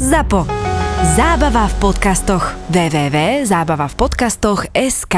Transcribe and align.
ZAPO. 0.00 0.48
Zábava 1.18 1.66
v 1.68 1.74
podcastoch. 1.76 2.56
www.zábavavpodcastoch.sk 2.72 5.16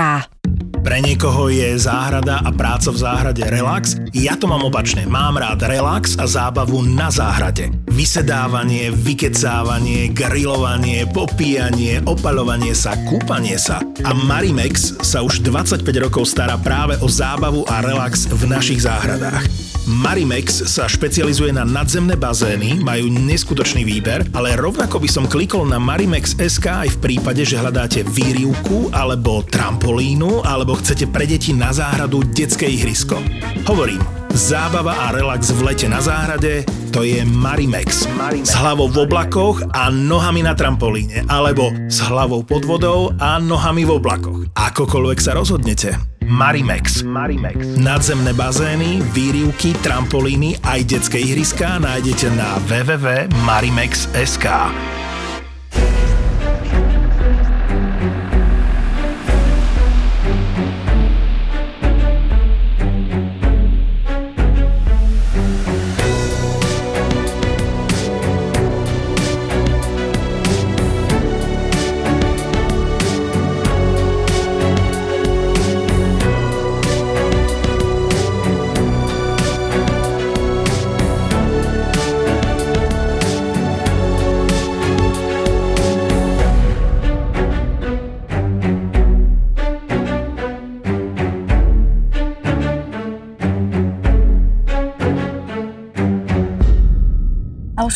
Pre 0.83 0.99
niekoho 0.99 1.47
je 1.53 1.79
záhrada 1.79 2.43
a 2.43 2.51
práca 2.51 2.91
v 2.91 2.99
záhrade 2.99 3.47
relax. 3.47 3.95
Ja 4.11 4.35
to 4.35 4.51
mám 4.51 4.67
opačne. 4.67 5.07
Mám 5.07 5.39
rád 5.39 5.63
relax 5.71 6.19
a 6.19 6.27
zábavu 6.27 6.83
na 6.83 7.07
záhrade. 7.13 7.71
Vysedávanie, 7.87 8.91
vykecávanie, 8.91 10.11
grilovanie, 10.11 11.07
popíjanie, 11.07 12.03
opaľovanie 12.03 12.75
sa, 12.75 12.99
kúpanie 13.07 13.55
sa. 13.55 13.79
A 14.03 14.11
Marimex 14.11 14.99
sa 15.07 15.23
už 15.23 15.47
25 15.47 15.87
rokov 16.03 16.27
stará 16.27 16.59
práve 16.59 16.99
o 16.99 17.07
zábavu 17.07 17.63
a 17.71 17.79
relax 17.79 18.27
v 18.27 18.43
našich 18.51 18.83
záhradách. 18.83 19.74
Marimex 19.85 20.65
sa 20.65 20.89
špecializuje 20.89 21.53
na 21.53 21.69
nadzemné 21.69 22.17
bazény, 22.17 22.81
majú 22.81 23.13
neskutočný 23.13 23.85
výber, 23.85 24.25
ale 24.33 24.57
rovnako 24.57 24.97
by 24.97 25.09
som 25.13 25.29
klikol 25.29 25.69
na 25.69 25.77
Marimex 25.77 26.41
SK 26.41 26.89
aj 26.89 26.91
v 26.97 27.01
prípade, 27.05 27.45
že 27.45 27.61
hľadáte 27.61 28.01
výrivku 28.09 28.89
alebo 28.97 29.45
trampolínu, 29.45 30.41
alebo 30.41 30.81
chcete 30.81 31.05
pre 31.13 31.29
deti 31.29 31.53
na 31.53 31.69
záhradu 31.69 32.25
detské 32.33 32.65
ihrisko. 32.65 33.21
Hovorím, 33.69 34.01
zábava 34.33 34.97
a 35.05 35.13
relax 35.13 35.53
v 35.53 35.61
lete 35.69 35.85
na 35.85 36.01
záhrade, 36.01 36.65
to 36.89 37.05
je 37.05 37.21
Marimex. 37.21 38.09
Marimex. 38.17 38.57
S 38.57 38.57
hlavou 38.57 38.89
v 38.89 39.05
oblakoch 39.05 39.69
a 39.69 39.93
nohami 39.93 40.41
na 40.41 40.57
trampolíne, 40.57 41.29
alebo 41.29 41.69
s 41.93 42.01
hlavou 42.01 42.41
pod 42.41 42.65
vodou 42.65 43.13
a 43.21 43.37
nohami 43.37 43.85
v 43.85 44.01
oblakoch. 44.01 44.49
Akokoľvek 44.57 45.19
sa 45.21 45.37
rozhodnete. 45.37 46.14
Marimex. 46.25 47.03
Marimex. 47.05 47.57
Nadzemné 47.77 48.33
bazény, 48.33 49.05
výrivky, 49.13 49.73
trampolíny 49.85 50.57
aj 50.65 50.85
detské 50.85 51.21
ihriská 51.21 51.79
nájdete 51.79 52.33
na 52.33 52.57
www.marimex.sk. 52.65 54.47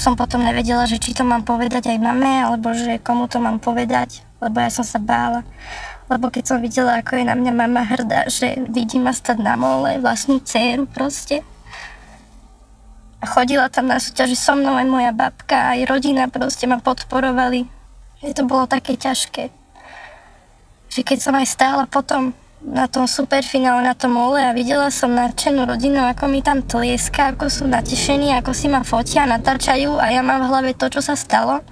som 0.08 0.16
potom 0.16 0.40
nevedela, 0.40 0.88
že 0.88 0.96
či 0.96 1.12
to 1.12 1.20
mám 1.20 1.44
povedať 1.44 1.92
aj 1.92 2.00
mame, 2.00 2.40
alebo 2.40 2.72
že 2.72 2.96
komu 2.96 3.28
to 3.28 3.44
mám 3.44 3.60
povedať, 3.60 4.24
lebo 4.40 4.56
ja 4.56 4.72
som 4.72 4.80
sa 4.80 4.96
bála. 4.96 5.44
Lebo 6.08 6.32
keď 6.32 6.48
som 6.48 6.64
videla, 6.64 6.96
ako 6.96 7.20
je 7.20 7.28
na 7.28 7.36
mňa 7.36 7.52
mama 7.52 7.84
hrdá, 7.84 8.24
že 8.24 8.56
vidí 8.72 8.96
ma 8.96 9.12
stať 9.12 9.36
na 9.44 9.60
mole, 9.60 10.00
vlastnú 10.00 10.40
dceru 10.40 10.88
proste. 10.88 11.44
A 13.20 13.28
chodila 13.28 13.68
tam 13.68 13.92
na 13.92 14.00
súťaži 14.00 14.32
so 14.32 14.56
mnou 14.56 14.80
aj 14.80 14.88
moja 14.88 15.12
babka, 15.12 15.76
aj 15.76 15.84
rodina 15.84 16.24
proste 16.32 16.64
ma 16.64 16.80
podporovali. 16.80 17.68
Že 18.24 18.32
to 18.32 18.42
bolo 18.48 18.64
také 18.64 18.96
ťažké. 18.96 19.52
Že 20.88 21.00
keď 21.04 21.18
som 21.20 21.36
aj 21.36 21.52
stála 21.52 21.84
potom 21.84 22.32
na 22.62 22.90
tom 22.90 23.06
superfinále, 23.06 23.86
na 23.86 23.94
tom 23.94 24.18
mole 24.18 24.42
a 24.42 24.50
videla 24.50 24.90
som 24.90 25.14
nadšenú 25.14 25.62
rodinu, 25.62 26.02
ako 26.02 26.26
mi 26.26 26.42
tam 26.42 26.62
tlieska, 26.62 27.34
ako 27.34 27.46
sú 27.46 27.64
natešení, 27.70 28.34
ako 28.34 28.50
si 28.50 28.66
ma 28.66 28.82
fotia, 28.82 29.30
natáčajú 29.30 29.94
a 29.94 30.10
ja 30.10 30.26
mám 30.26 30.42
v 30.42 30.48
hlave 30.50 30.70
to, 30.74 30.90
čo 30.90 30.98
sa 30.98 31.14
stalo. 31.14 31.62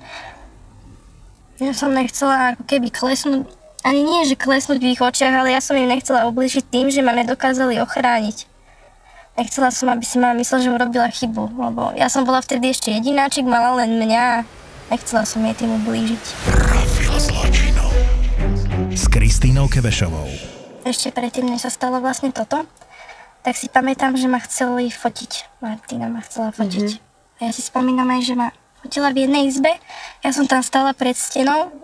Ja 1.59 1.73
som 1.75 1.91
nechcela 1.91 2.55
ako 2.55 2.63
keby 2.69 2.93
klesnúť, 2.95 3.49
ani 3.83 4.01
nie, 4.03 4.29
že 4.29 4.39
klesnúť 4.39 4.79
v 4.79 4.93
ich 4.95 5.03
očiach, 5.03 5.35
ale 5.43 5.57
ja 5.57 5.61
som 5.63 5.75
im 5.75 5.89
nechcela 5.91 6.29
obližiť 6.31 6.65
tým, 6.71 6.87
že 6.93 7.03
ma 7.03 7.17
nedokázali 7.17 7.83
ochrániť. 7.83 8.47
Nechcela 9.37 9.69
som, 9.69 9.93
aby 9.93 10.05
si 10.07 10.17
mama 10.17 10.39
myslela, 10.39 10.65
že 10.65 10.71
urobila 10.73 11.09
chybu, 11.13 11.45
lebo 11.61 11.93
ja 11.93 12.09
som 12.09 12.25
bola 12.25 12.41
vtedy 12.41 12.73
ešte 12.73 12.89
jedináčik, 12.95 13.45
mala 13.45 13.85
len 13.85 14.01
mňa 14.01 14.23
a 14.23 14.37
nechcela 14.89 15.29
som 15.29 15.45
jej 15.45 15.55
tým 15.61 15.77
ublížiť. 15.83 16.25
S 18.97 19.05
Kristínou 19.13 19.69
Kevešovou. 19.69 20.56
Ešte 20.87 21.11
predtým, 21.11 21.51
než 21.51 21.67
sa 21.67 21.71
stalo 21.73 21.99
vlastne 21.99 22.31
toto, 22.31 22.63
tak 23.43 23.55
si 23.55 23.71
pamätám, 23.71 24.19
že 24.19 24.27
ma 24.27 24.43
chceli 24.43 24.91
fotiť. 24.91 25.63
Martina 25.63 26.11
ma 26.11 26.23
chcela 26.23 26.51
fotiť. 26.51 26.87
Mm-hmm. 26.99 27.39
A 27.39 27.41
ja 27.47 27.53
si 27.55 27.63
spomínam 27.63 28.09
aj, 28.11 28.23
že 28.27 28.35
ma 28.35 28.49
fotila 28.83 29.11
v 29.11 29.27
jednej 29.27 29.51
izbe. 29.51 29.71
Ja 30.23 30.31
som 30.31 30.47
tam 30.47 30.63
stála 30.63 30.95
pred 30.95 31.19
stenou 31.19 31.75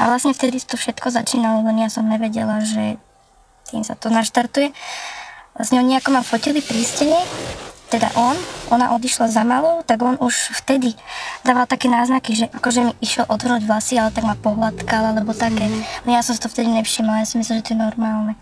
a 0.00 0.02
vlastne 0.08 0.32
vtedy 0.32 0.56
to 0.60 0.80
všetko 0.80 1.12
začínalo, 1.12 1.60
len 1.68 1.84
ja 1.84 1.92
som 1.92 2.08
nevedela, 2.08 2.64
že 2.64 2.96
tým 3.68 3.84
sa 3.84 3.92
to 3.92 4.08
naštartuje. 4.08 4.72
Vlastne 5.56 5.80
oni 5.80 5.96
ako 6.00 6.16
ma 6.16 6.22
fotili 6.24 6.60
pri 6.60 6.80
stene, 6.84 7.20
teda 7.88 8.10
on, 8.18 8.36
ona 8.72 8.92
odišla 8.98 9.30
za 9.30 9.46
malou, 9.46 9.80
tak 9.86 10.02
on 10.02 10.18
už 10.18 10.58
vtedy 10.64 10.92
dával 11.46 11.70
také 11.70 11.86
náznaky, 11.86 12.34
že 12.34 12.46
akože 12.50 12.80
mi 12.82 12.92
išiel 12.98 13.24
odhrnúť 13.30 13.62
vlasy, 13.62 13.94
ale 13.96 14.10
tak 14.10 14.26
ma 14.26 14.34
pohľadkal, 14.34 15.14
alebo 15.14 15.30
také. 15.32 15.70
No 16.02 16.10
ja 16.10 16.20
som 16.20 16.34
si 16.34 16.42
to 16.42 16.50
vtedy 16.50 16.72
nevšimla, 16.72 17.22
ja 17.22 17.26
si 17.28 17.38
myslela, 17.38 17.62
že 17.62 17.66
to 17.70 17.72
je 17.72 17.78
normálne. 17.78 18.34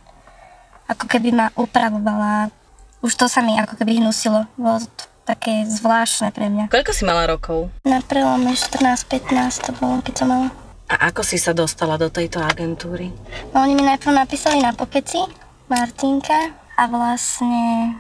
Ako 0.91 1.09
keby 1.09 1.31
ma 1.33 1.47
upravovala, 1.57 2.53
už 3.01 3.13
to 3.17 3.27
sa 3.29 3.41
mi 3.41 3.57
ako 3.57 3.77
keby 3.81 4.01
hnusilo. 4.01 4.45
Bolo 4.57 4.85
to 4.85 5.05
také 5.25 5.65
zvláštne 5.65 6.33
pre 6.33 6.53
mňa. 6.53 6.69
Koľko 6.69 6.93
si 6.93 7.03
mala 7.09 7.25
rokov? 7.25 7.73
Na 7.85 8.05
prelome 8.05 8.53
14-15 8.53 9.65
to 9.65 9.71
bolo, 9.81 10.05
keď 10.05 10.15
som 10.21 10.29
mala. 10.29 10.49
A 10.93 11.09
ako 11.09 11.25
si 11.25 11.41
sa 11.41 11.57
dostala 11.57 11.97
do 11.97 12.13
tejto 12.13 12.45
agentúry? 12.45 13.09
No 13.57 13.65
oni 13.65 13.73
mi 13.73 13.85
najprv 13.85 14.13
napísali 14.13 14.61
na 14.61 14.77
pokeci, 14.77 15.25
Martinka, 15.73 16.53
a 16.75 16.91
vlastne 16.91 17.97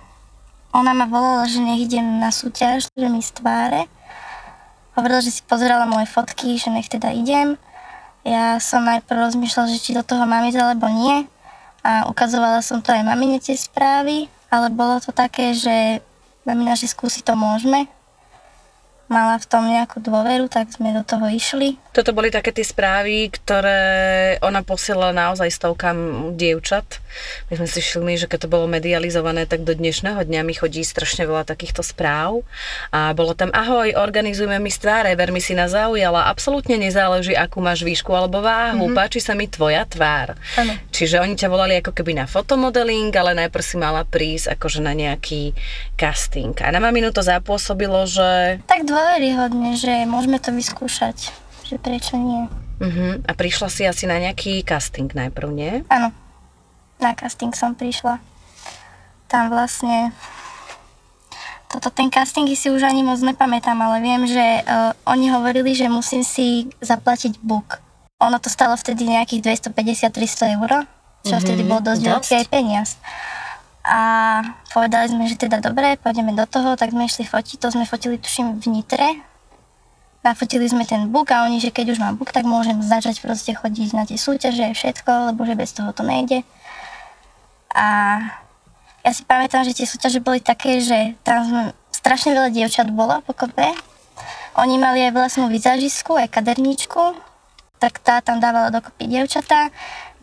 ona 0.75 0.91
ma 0.91 1.07
volala, 1.07 1.47
že 1.47 1.63
nech 1.63 1.87
idem 1.87 2.19
na 2.19 2.35
súťaž, 2.35 2.91
že 2.91 3.07
mi 3.07 3.23
stváre. 3.23 3.87
Hovorila, 4.99 5.23
že 5.23 5.31
si 5.31 5.43
pozerala 5.47 5.87
moje 5.87 6.11
fotky, 6.11 6.59
že 6.59 6.71
nech 6.71 6.91
teda 6.91 7.15
idem. 7.15 7.55
Ja 8.27 8.59
som 8.59 8.83
najprv 8.83 9.31
rozmýšľala, 9.31 9.71
že 9.71 9.83
či 9.83 9.91
do 9.95 10.03
toho 10.03 10.27
mám 10.27 10.47
ísť 10.47 10.59
alebo 10.59 10.91
nie. 10.91 11.27
A 11.85 12.09
ukazovala 12.09 12.65
som 12.65 12.81
to 12.81 12.91
aj 12.91 13.05
mamine 13.05 13.37
tie 13.37 13.53
správy, 13.53 14.27
ale 14.49 14.73
bolo 14.73 14.97
to 15.05 15.13
také, 15.13 15.53
že 15.53 16.01
mamina, 16.49 16.73
že 16.73 16.89
skúsi 16.89 17.21
to 17.21 17.37
môžeme. 17.37 17.85
Mala 19.15 19.39
v 19.39 19.47
tom 19.47 19.71
nejakú 19.71 20.03
dôveru, 20.03 20.51
tak 20.51 20.75
sme 20.75 20.91
do 20.91 21.07
toho 21.07 21.31
išli. 21.31 21.79
Toto 21.95 22.11
boli 22.11 22.35
také 22.35 22.51
tie 22.51 22.67
správy, 22.67 23.31
ktoré 23.31 23.79
ona 24.43 24.67
posielala 24.67 25.15
naozaj 25.15 25.55
stovkám 25.55 26.35
dievčat. 26.35 26.99
My 27.47 27.63
sme 27.63 27.71
si 27.71 27.79
všimli, 27.79 28.19
že 28.19 28.27
keď 28.27 28.43
to 28.43 28.49
bolo 28.51 28.67
medializované, 28.67 29.47
tak 29.47 29.63
do 29.63 29.71
dnešného 29.71 30.19
dňa 30.27 30.43
mi 30.43 30.59
chodí 30.59 30.83
strašne 30.83 31.31
veľa 31.31 31.47
takýchto 31.47 31.87
správ. 31.87 32.43
A 32.91 33.15
bolo 33.15 33.39
tam, 33.39 33.55
ahoj, 33.55 33.95
organizujeme 33.95 34.59
mi 34.59 34.75
stváre, 34.75 35.15
ver 35.15 35.31
mi 35.31 35.39
si 35.39 35.55
na 35.55 35.71
zaujala, 35.71 36.27
absolútne 36.27 36.75
nezáleží, 36.75 37.39
akú 37.39 37.63
máš 37.63 37.87
výšku 37.87 38.11
alebo 38.11 38.43
váhu, 38.43 38.91
mm-hmm. 38.91 38.99
páči 38.99 39.23
sa 39.23 39.39
mi 39.39 39.47
tvoja 39.47 39.87
tvár. 39.87 40.35
Áno. 40.59 40.75
Čiže 40.91 41.23
oni 41.23 41.39
ťa 41.39 41.47
volali 41.47 41.79
ako 41.79 41.95
keby 41.95 42.19
na 42.19 42.27
fotomodeling, 42.27 43.15
ale 43.15 43.39
najprv 43.47 43.63
si 43.63 43.79
mala 43.79 44.03
prísť 44.03 44.59
akože 44.59 44.83
na 44.83 44.91
nejaký 44.99 45.55
casting. 45.95 46.59
A 46.59 46.75
na 46.75 46.83
maminu 46.83 47.15
to 47.15 47.23
zapôsobilo, 47.23 48.03
že... 48.11 48.59
Tak 48.67 48.83
dôveryhodne, 49.05 49.77
že 49.77 50.09
môžeme 50.09 50.41
to 50.41 50.49
vyskúšať. 50.49 51.29
Že 51.69 51.77
prečo 51.77 52.17
nie? 52.17 52.49
Uh-huh. 52.81 53.21
A 53.29 53.33
prišla 53.37 53.69
si 53.69 53.85
asi 53.85 54.09
na 54.09 54.17
nejaký 54.17 54.65
casting 54.65 55.13
najprv, 55.13 55.49
nie? 55.53 55.85
Áno, 55.93 56.09
na 56.97 57.13
casting 57.13 57.53
som 57.53 57.77
prišla. 57.77 58.17
Tam 59.29 59.53
vlastne... 59.53 60.17
Toto, 61.69 61.93
ten 61.93 62.09
casting 62.09 62.49
si 62.57 62.73
už 62.73 62.87
ani 62.87 63.05
moc 63.05 63.21
nepamätám, 63.21 63.77
ale 63.77 64.01
viem, 64.01 64.25
že 64.25 64.63
uh, 64.65 64.97
oni 65.05 65.29
hovorili, 65.29 65.77
že 65.77 65.91
musím 65.91 66.25
si 66.25 66.71
zaplatiť 66.81 67.45
book. 67.45 67.85
Ono 68.25 68.41
to 68.41 68.49
stalo 68.49 68.79
vtedy 68.79 69.05
nejakých 69.05 69.69
250-300 69.69 70.55
eur, 70.57 70.87
čo 71.27 71.35
mm-hmm, 71.35 71.43
vtedy 71.45 71.63
bol 71.67 71.83
dosť 71.83 72.01
dosť. 72.01 72.11
veľký 72.15 72.33
aj 72.41 72.47
peniaz. 72.49 72.89
A 73.85 74.01
povedali 74.73 75.13
sme, 75.13 75.29
že 75.29 75.37
teda 75.37 75.61
dobre, 75.61 76.01
pôjdeme 76.01 76.33
do 76.33 76.49
toho, 76.49 76.73
tak 76.73 76.97
sme 76.97 77.05
išli 77.05 77.29
fotiť, 77.29 77.61
to 77.61 77.69
sme 77.69 77.85
fotili 77.85 78.17
tuším 78.17 78.57
v 78.57 78.65
Nitre. 78.73 79.21
Nafotili 80.25 80.65
sme 80.65 80.89
ten 80.89 81.13
book 81.13 81.29
a 81.37 81.45
oni, 81.45 81.61
že 81.61 81.69
keď 81.69 81.93
už 81.93 82.01
mám 82.01 82.17
book, 82.17 82.33
tak 82.33 82.49
môžem 82.49 82.81
začať 82.81 83.21
proste 83.21 83.53
chodiť 83.53 83.93
na 83.93 84.09
tie 84.09 84.17
súťaže, 84.17 84.73
všetko, 84.73 85.37
lebo 85.37 85.45
že 85.45 85.53
bez 85.53 85.77
toho 85.77 85.93
to 85.93 86.01
nejde. 86.01 86.41
A 87.77 87.87
ja 89.05 89.13
si 89.13 89.21
pamätám, 89.21 89.69
že 89.69 89.77
tie 89.77 89.85
súťaže 89.85 90.25
boli 90.25 90.41
také, 90.41 90.81
že 90.81 91.13
tam 91.21 91.45
sme, 91.45 91.63
strašne 91.93 92.33
veľa 92.33 92.57
dievčat 92.57 92.89
bolo 92.89 93.21
pokope. 93.21 93.69
Oni 94.57 94.81
mali 94.81 95.05
aj 95.05 95.13
vlastnú 95.13 95.53
vizažistku, 95.53 96.17
aj 96.17 96.33
kaderníčku, 96.33 97.21
tak 97.77 98.01
tá 98.01 98.25
tam 98.25 98.41
dávala 98.41 98.73
dokopy 98.73 99.05
dievčatá. 99.05 99.69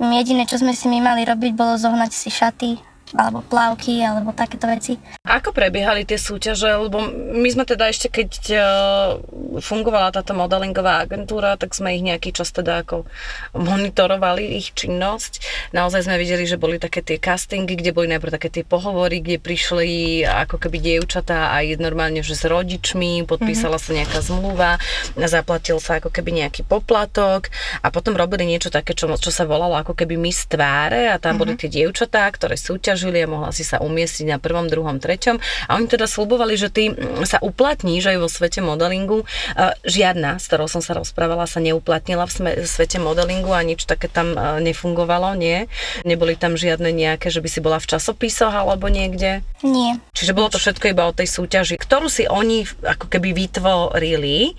Jediné, 0.01 0.49
čo 0.49 0.57
sme 0.57 0.73
si 0.73 0.89
my 0.89 0.97
mali 0.97 1.29
robiť, 1.29 1.53
bolo 1.53 1.77
zohnať 1.77 2.09
si 2.09 2.33
šaty, 2.33 2.90
alebo 3.11 3.43
plavky, 3.43 3.99
alebo 3.99 4.31
takéto 4.31 4.67
veci. 4.71 4.95
Ako 5.27 5.51
prebiehali 5.51 6.07
tie 6.07 6.15
súťaže? 6.15 6.71
Lebo 6.79 7.03
my 7.11 7.49
sme 7.51 7.67
teda 7.67 7.91
ešte, 7.91 8.07
keď 8.07 8.31
uh, 8.55 9.09
fungovala 9.59 10.15
táto 10.15 10.31
modelingová 10.31 11.03
agentúra, 11.03 11.59
tak 11.59 11.75
sme 11.75 11.95
ich 11.95 12.03
nejaký 12.03 12.31
čas 12.31 12.55
teda 12.55 12.87
ako 12.87 13.03
monitorovali 13.55 14.55
ich 14.55 14.71
činnosť. 14.71 15.43
Naozaj 15.75 16.07
sme 16.07 16.15
videli, 16.15 16.47
že 16.47 16.55
boli 16.55 16.79
také 16.79 17.03
tie 17.03 17.19
castingy, 17.19 17.75
kde 17.75 17.91
boli 17.91 18.07
najprv 18.11 18.35
také 18.39 18.49
tie 18.49 18.63
pohovory, 18.63 19.19
kde 19.19 19.43
prišli 19.43 20.23
ako 20.23 20.55
keby 20.57 20.77
dievčatá 20.79 21.51
aj 21.51 21.79
normálne, 21.83 22.23
že 22.23 22.35
s 22.35 22.47
rodičmi, 22.47 23.27
podpísala 23.27 23.75
mm-hmm. 23.75 23.95
sa 23.95 23.99
nejaká 23.99 24.19
zmluva, 24.23 24.71
zaplatil 25.19 25.77
sa 25.79 25.99
ako 25.99 26.09
keby 26.11 26.43
nejaký 26.43 26.63
poplatok 26.63 27.51
a 27.83 27.91
potom 27.91 28.15
robili 28.15 28.47
niečo 28.47 28.71
také, 28.71 28.95
čo, 28.95 29.07
čo 29.19 29.31
sa 29.31 29.43
volalo 29.43 29.75
ako 29.79 29.95
keby 29.95 30.15
Miss 30.15 30.47
Tváre 30.47 31.11
a 31.11 31.19
tam 31.19 31.35
mm-hmm. 31.35 31.39
boli 31.39 31.53
tie 31.59 31.69
dievčatá, 31.71 32.27
ktoré 32.31 32.55
súťaž 32.55 33.00
súťažili 33.01 33.25
a 33.25 33.31
mohla 33.33 33.49
si 33.49 33.65
sa 33.65 33.81
umiestniť 33.81 34.27
na 34.29 34.37
prvom, 34.37 34.69
druhom, 34.69 35.01
treťom. 35.01 35.41
A 35.65 35.81
oni 35.81 35.89
teda 35.89 36.05
slubovali, 36.05 36.53
že 36.53 36.69
ty 36.69 36.93
mm, 36.93 37.25
sa 37.25 37.41
uplatníš 37.41 38.13
aj 38.13 38.17
vo 38.21 38.29
svete 38.29 38.61
modelingu. 38.61 39.25
Žiadna, 39.81 40.37
s 40.37 40.45
ktorou 40.45 40.69
som 40.69 40.85
sa 40.85 40.93
rozprávala, 40.93 41.49
sa 41.49 41.57
neuplatnila 41.57 42.29
v 42.29 42.61
svete 42.69 43.01
modelingu 43.01 43.49
a 43.57 43.65
nič 43.65 43.89
také 43.89 44.05
tam 44.05 44.37
e, 44.37 44.61
nefungovalo, 44.61 45.33
nie? 45.33 45.65
Neboli 46.05 46.37
tam 46.37 46.53
žiadne 46.53 46.93
nejaké, 46.93 47.33
že 47.33 47.41
by 47.41 47.49
si 47.49 47.59
bola 47.63 47.81
v 47.81 47.89
časopisoch 47.89 48.53
alebo 48.53 48.85
niekde? 48.85 49.41
Nie. 49.65 49.97
Čiže 50.13 50.37
bolo 50.37 50.53
to 50.53 50.61
všetko 50.61 50.93
iba 50.93 51.09
o 51.09 51.15
tej 51.15 51.25
súťaži, 51.25 51.81
ktorú 51.81 52.05
si 52.05 52.29
oni 52.29 52.69
ako 52.85 53.09
keby 53.09 53.33
vytvorili. 53.33 54.53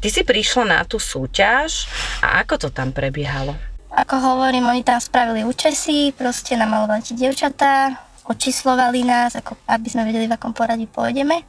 Ty 0.00 0.08
si 0.08 0.22
prišla 0.24 0.64
na 0.64 0.80
tú 0.88 0.96
súťaž 0.96 1.90
a 2.24 2.40
ako 2.40 2.54
to 2.56 2.68
tam 2.72 2.94
prebiehalo? 2.96 3.71
Ako 3.92 4.16
hovorím, 4.16 4.64
oni 4.72 4.80
tam 4.80 4.96
spravili 4.96 5.44
účesy, 5.44 6.16
proste 6.16 6.56
namalovali 6.56 7.04
tie 7.04 7.12
dievčatá, 7.12 8.00
očíslovali 8.24 9.04
nás, 9.04 9.36
ako, 9.36 9.52
aby 9.68 9.88
sme 9.92 10.08
vedeli, 10.08 10.24
v 10.24 10.32
akom 10.32 10.56
poradí 10.56 10.88
pôjdeme. 10.88 11.44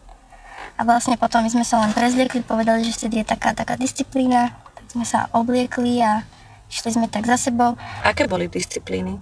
A 0.76 0.82
vlastne 0.84 1.16
potom 1.16 1.40
my 1.40 1.48
sme 1.48 1.64
sa 1.64 1.80
len 1.80 1.96
prezliekli, 1.96 2.44
povedali, 2.44 2.84
že 2.84 3.00
vtedy 3.00 3.24
je 3.24 3.32
taká, 3.32 3.56
taká 3.56 3.80
disciplína, 3.80 4.52
tak 4.76 4.86
sme 4.92 5.08
sa 5.08 5.32
obliekli 5.32 6.04
a 6.04 6.28
išli 6.68 6.92
sme 6.92 7.08
tak 7.08 7.24
za 7.32 7.40
sebou. 7.40 7.80
Aké 8.04 8.28
boli 8.28 8.52
disciplíny? 8.52 9.16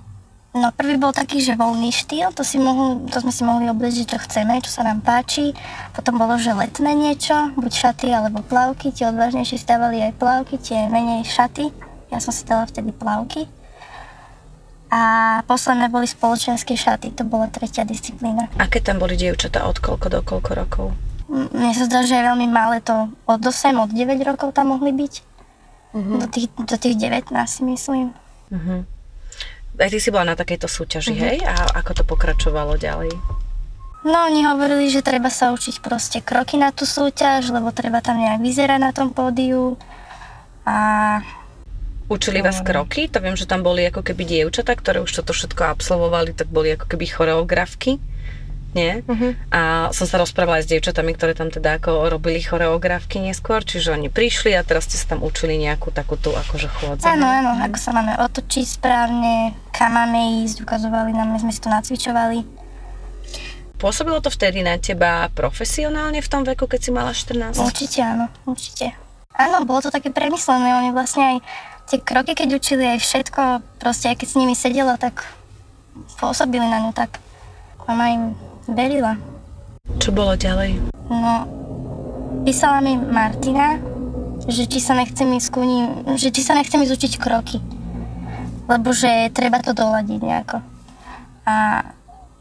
No 0.51 0.73
prvý 0.73 0.97
bol 0.97 1.13
taký, 1.13 1.45
že 1.45 1.53
voľný 1.53 1.93
štýl, 1.93 2.33
to, 2.33 2.41
si 2.41 2.57
mohli, 2.57 3.05
to 3.07 3.21
sme 3.21 3.31
si 3.31 3.45
mohli 3.45 3.69
oblieť, 3.69 4.03
čo 4.03 4.17
chceme, 4.17 4.59
čo 4.65 4.73
sa 4.73 4.81
nám 4.81 4.99
páči. 5.05 5.53
Potom 5.93 6.17
bolo, 6.17 6.41
že 6.41 6.57
letné 6.57 6.91
niečo, 6.97 7.53
buď 7.53 7.71
šaty 7.71 8.09
alebo 8.11 8.41
plavky, 8.43 8.89
tie 8.89 9.07
odvážnejšie 9.13 9.61
stávali 9.61 10.01
aj 10.03 10.17
plavky, 10.17 10.57
tie 10.57 10.89
menej 10.89 11.23
šaty. 11.29 11.90
Ja 12.11 12.19
som 12.19 12.35
si 12.35 12.43
dala 12.43 12.67
vtedy 12.67 12.91
plavky. 12.91 13.47
A 14.91 15.01
posledné 15.47 15.87
boli 15.87 16.03
spoločenské 16.03 16.75
šaty, 16.75 17.15
to 17.15 17.23
bola 17.23 17.47
tretia 17.47 17.87
disciplína. 17.87 18.51
Aké 18.59 18.83
tam 18.83 18.99
boli 18.99 19.15
dievčatá 19.15 19.63
od 19.63 19.79
koľko 19.79 20.07
do 20.11 20.19
koľko 20.19 20.51
rokov? 20.51 20.87
Mne 21.31 21.71
sa 21.71 21.87
zdá, 21.87 22.03
že 22.03 22.19
je 22.19 22.27
veľmi 22.27 22.51
malé 22.51 22.83
to. 22.83 23.07
Od 23.23 23.39
8, 23.39 23.71
od 23.79 23.87
9 23.95 24.19
rokov 24.27 24.51
tam 24.51 24.75
mohli 24.75 24.91
byť. 24.91 25.13
Uh-huh. 25.95 26.19
Do, 26.19 26.27
tých, 26.27 26.51
do 26.51 26.75
tých 26.75 26.99
19 26.99 27.31
si 27.47 27.63
myslím. 27.63 28.11
Uh-huh. 28.51 28.83
Aj 29.79 29.87
ty 29.87 29.95
si 30.03 30.11
bola 30.11 30.27
na 30.27 30.35
takejto 30.35 30.67
súťaži, 30.67 31.15
uh-huh. 31.15 31.23
hej? 31.23 31.37
A 31.47 31.79
ako 31.79 31.91
to 31.95 32.03
pokračovalo 32.03 32.75
ďalej? 32.75 33.15
No, 34.03 34.27
oni 34.27 34.43
hovorili, 34.43 34.91
že 34.91 34.99
treba 34.99 35.31
sa 35.31 35.55
učiť 35.55 35.79
proste 35.79 36.19
kroky 36.19 36.59
na 36.59 36.75
tú 36.75 36.83
súťaž, 36.83 37.47
lebo 37.47 37.71
treba 37.71 38.03
tam 38.03 38.19
nejak 38.19 38.43
vyzerať 38.43 38.79
na 38.83 38.91
tom 38.91 39.15
pódiu. 39.15 39.79
A 40.67 40.75
Učili 42.11 42.43
vás 42.43 42.59
kroky? 42.59 43.07
To 43.07 43.23
viem, 43.23 43.39
že 43.39 43.47
tam 43.47 43.63
boli 43.63 43.87
ako 43.87 44.03
keby 44.03 44.27
dievčatá, 44.27 44.75
ktoré 44.75 44.99
už 44.99 45.23
toto 45.23 45.31
všetko 45.31 45.63
absolvovali, 45.71 46.35
tak 46.35 46.51
boli 46.51 46.75
ako 46.75 46.91
keby 46.91 47.07
choreografky. 47.07 48.03
Nie? 48.75 49.03
Uh-huh. 49.07 49.31
A 49.47 49.91
som 49.95 50.03
sa 50.03 50.19
rozprávala 50.19 50.59
aj 50.59 50.67
s 50.67 50.71
dievčatami, 50.75 51.15
ktoré 51.15 51.35
tam 51.35 51.47
teda 51.47 51.79
ako 51.79 52.11
robili 52.11 52.43
choreografky 52.43 53.23
neskôr, 53.23 53.63
čiže 53.63 53.95
oni 53.95 54.11
prišli 54.11 54.51
a 54.55 54.63
teraz 54.63 54.91
ste 54.91 54.99
sa 54.99 55.15
tam 55.15 55.23
učili 55.23 55.55
nejakú 55.55 55.91
takú 55.91 56.19
tú 56.19 56.35
akože 56.35 56.67
chôdzu. 56.67 57.03
Áno, 57.07 57.27
áno, 57.27 57.55
ako 57.63 57.77
sa 57.79 57.95
máme 57.95 58.19
otočiť 58.19 58.79
správne, 58.79 59.55
kam 59.71 59.95
máme 59.95 60.43
ísť, 60.43 60.67
ukazovali 60.67 61.15
nám, 61.15 61.35
sme 61.39 61.51
si 61.51 61.63
to 61.63 61.71
nacvičovali. 61.71 62.43
Pôsobilo 63.79 64.19
to 64.19 64.31
vtedy 64.31 64.63
na 64.63 64.75
teba 64.79 65.31
profesionálne 65.31 66.19
v 66.19 66.31
tom 66.31 66.43
veku, 66.43 66.67
keď 66.67 66.79
si 66.79 66.91
mala 66.91 67.11
14? 67.15 67.55
Určite 67.59 67.99
áno, 68.03 68.31
určite. 68.47 68.95
Áno, 69.35 69.63
bolo 69.63 69.79
to 69.79 69.91
také 69.91 70.11
premyslené, 70.11 70.75
oni 70.75 70.89
vlastne 70.91 71.23
aj 71.23 71.37
tie 71.91 71.99
kroky, 71.99 72.31
keď 72.31 72.55
učili 72.55 72.87
aj 72.87 73.03
všetko, 73.03 73.41
proste 73.83 74.07
aj 74.07 74.23
keď 74.23 74.27
s 74.31 74.39
nimi 74.39 74.55
sedela, 74.55 74.95
tak 74.95 75.27
pôsobili 76.23 76.63
na 76.63 76.87
ňu 76.87 76.95
tak. 76.95 77.19
Mama 77.83 78.07
im 78.07 78.23
verila. 78.71 79.19
Čo 79.99 80.15
bolo 80.15 80.39
ďalej? 80.39 80.79
No, 81.11 81.43
písala 82.47 82.79
mi 82.79 82.95
Martina, 82.95 83.75
že 84.47 84.63
či 84.71 84.79
sa 84.79 84.95
nechcem 84.95 85.27
ísť 85.35 85.51
ním, 85.59 86.15
že 86.15 86.31
či 86.31 86.39
sa 86.39 86.55
nechcem 86.55 86.79
ísť 86.79 86.95
učiť 86.95 87.13
kroky. 87.19 87.59
Lebo 88.71 88.95
že 88.95 89.27
treba 89.35 89.59
to 89.59 89.75
doľadiť 89.75 90.19
nejako. 90.23 90.63
A 91.43 91.83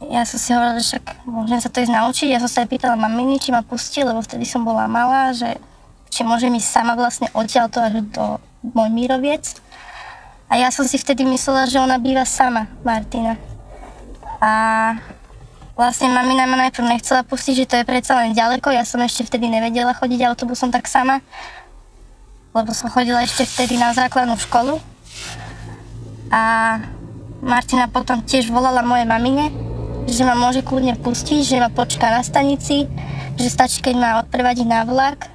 ja 0.07 0.23
som 0.23 0.39
si 0.39 0.55
hovorila, 0.55 0.79
že 0.79 0.95
však 0.95 1.27
môžem 1.27 1.59
sa 1.59 1.67
to 1.75 1.83
ísť 1.83 1.91
naučiť. 1.91 2.29
Ja 2.31 2.39
som 2.39 2.47
sa 2.47 2.63
aj 2.63 2.71
pýtala 2.71 2.95
maminy, 2.95 3.43
či 3.43 3.51
ma 3.51 3.67
pustí, 3.67 4.07
lebo 4.07 4.23
vtedy 4.23 4.47
som 4.47 4.63
bola 4.63 4.87
malá, 4.87 5.35
že 5.35 5.59
či 6.15 6.23
môžem 6.23 6.55
ísť 6.55 6.71
sama 6.71 6.95
vlastne 6.95 7.27
odtiaľto 7.35 7.83
až 7.83 8.07
do 8.15 8.39
môj 8.65 8.89
míroviec. 8.93 9.57
A 10.51 10.59
ja 10.59 10.69
som 10.75 10.83
si 10.83 10.99
vtedy 10.99 11.23
myslela, 11.23 11.71
že 11.71 11.79
ona 11.79 11.97
býva 11.97 12.27
sama, 12.27 12.67
Martina. 12.83 13.39
A 14.43 14.53
vlastne 15.79 16.11
mamina 16.11 16.45
ma 16.45 16.69
najprv 16.69 16.91
nechcela 16.91 17.23
pustiť, 17.23 17.55
že 17.65 17.69
to 17.71 17.75
je 17.81 17.89
predsa 17.89 18.19
len 18.19 18.35
ďaleko. 18.35 18.75
Ja 18.75 18.83
som 18.83 19.01
ešte 19.01 19.25
vtedy 19.25 19.47
nevedela 19.47 19.95
chodiť 19.95 20.27
autobusom 20.27 20.75
tak 20.75 20.91
sama, 20.91 21.23
lebo 22.51 22.75
som 22.75 22.91
chodila 22.91 23.23
ešte 23.23 23.47
vtedy 23.47 23.79
na 23.79 23.95
základnú 23.95 24.35
školu. 24.37 24.83
A 26.35 26.43
Martina 27.41 27.87
potom 27.87 28.21
tiež 28.21 28.51
volala 28.51 28.83
mojej 28.83 29.07
mamine, 29.07 29.55
že 30.11 30.27
ma 30.27 30.35
môže 30.35 30.67
kľudne 30.67 30.99
pustiť, 30.99 31.41
že 31.47 31.63
ma 31.63 31.71
počká 31.71 32.11
na 32.11 32.27
stanici, 32.27 32.91
že 33.39 33.49
stačí, 33.49 33.81
keď 33.81 33.95
ma 33.97 34.11
odprevadí 34.21 34.67
na 34.67 34.83
vlak 34.83 35.31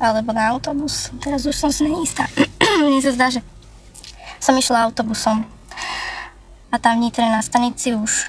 alebo 0.00 0.32
na 0.32 0.50
autobus. 0.56 1.12
Teraz 1.20 1.44
už 1.44 1.54
som 1.54 1.70
si 1.70 1.86
neistá. 1.86 2.26
Mne 2.84 3.00
sa 3.00 3.12
zdá, 3.12 3.26
že 3.32 3.40
som 4.38 4.54
išla 4.54 4.88
autobusom 4.88 5.48
a 6.68 6.76
tam 6.76 6.98
v 6.98 7.08
Nitre 7.08 7.24
na 7.30 7.40
stanici 7.40 7.94
už 7.94 8.28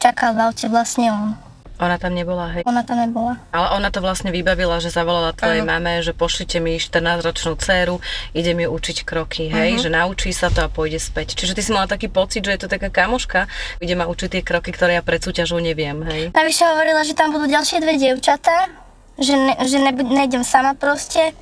čakal 0.00 0.32
v 0.32 0.48
aute 0.48 0.66
vlastne 0.72 1.12
on. 1.12 1.36
Ona 1.82 1.98
tam 1.98 2.14
nebola, 2.14 2.54
hej? 2.54 2.62
Ona 2.70 2.86
tam 2.86 3.02
nebola. 3.02 3.34
Ale 3.50 3.74
ona 3.74 3.90
to 3.90 3.98
vlastne 3.98 4.30
vybavila, 4.30 4.78
že 4.78 4.94
zavolala 4.94 5.34
tvojej 5.34 5.66
ano. 5.66 5.74
mame, 5.74 6.06
že 6.06 6.14
pošlite 6.14 6.62
mi 6.62 6.78
14-ročnú 6.78 7.58
dceru, 7.58 7.98
idem 8.30 8.62
ju 8.62 8.68
učiť 8.70 9.02
kroky, 9.02 9.50
hej? 9.50 9.74
Uh-huh. 9.74 9.82
Že 9.82 9.90
naučí 9.90 10.30
sa 10.30 10.54
to 10.54 10.62
a 10.62 10.70
pôjde 10.70 11.02
späť. 11.02 11.34
Čiže 11.34 11.58
ty 11.58 11.66
si 11.66 11.74
mala 11.74 11.90
taký 11.90 12.06
pocit, 12.06 12.46
že 12.46 12.54
je 12.54 12.60
to 12.62 12.68
taká 12.70 12.94
kamoška, 12.94 13.50
ide 13.82 13.98
ma 13.98 14.06
učiť 14.06 14.38
tie 14.38 14.42
kroky, 14.46 14.70
ktoré 14.70 14.96
ja 14.96 15.02
pred 15.02 15.18
súťažou 15.18 15.58
neviem, 15.58 15.98
hej? 16.06 16.30
Navyše 16.30 16.62
hovorila, 16.62 17.02
že 17.02 17.18
tam 17.18 17.34
budú 17.34 17.50
ďalšie 17.50 17.82
dve 17.82 17.98
dievčatá, 17.98 18.70
že, 19.18 19.34
ne, 19.34 19.54
že 19.66 19.76
ne, 19.82 19.90
nejdem 19.92 20.46
sama 20.46 20.78
proste, 20.78 21.34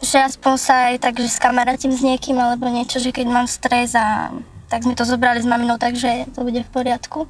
že 0.00 0.16
aspoň 0.16 0.54
sa 0.56 0.74
aj 0.92 0.96
tak, 1.04 1.20
že 1.20 1.28
skamarátim 1.28 1.92
s 1.92 2.00
niekým 2.00 2.40
alebo 2.40 2.72
niečo, 2.72 2.96
že 2.96 3.12
keď 3.12 3.26
mám 3.28 3.46
stres 3.46 3.92
a 3.92 4.32
tak 4.72 4.88
sme 4.88 4.96
to 4.96 5.04
zobrali 5.04 5.42
s 5.42 5.48
maminou, 5.48 5.76
takže 5.76 6.30
to 6.32 6.40
bude 6.46 6.62
v 6.64 6.72
poriadku. 6.72 7.28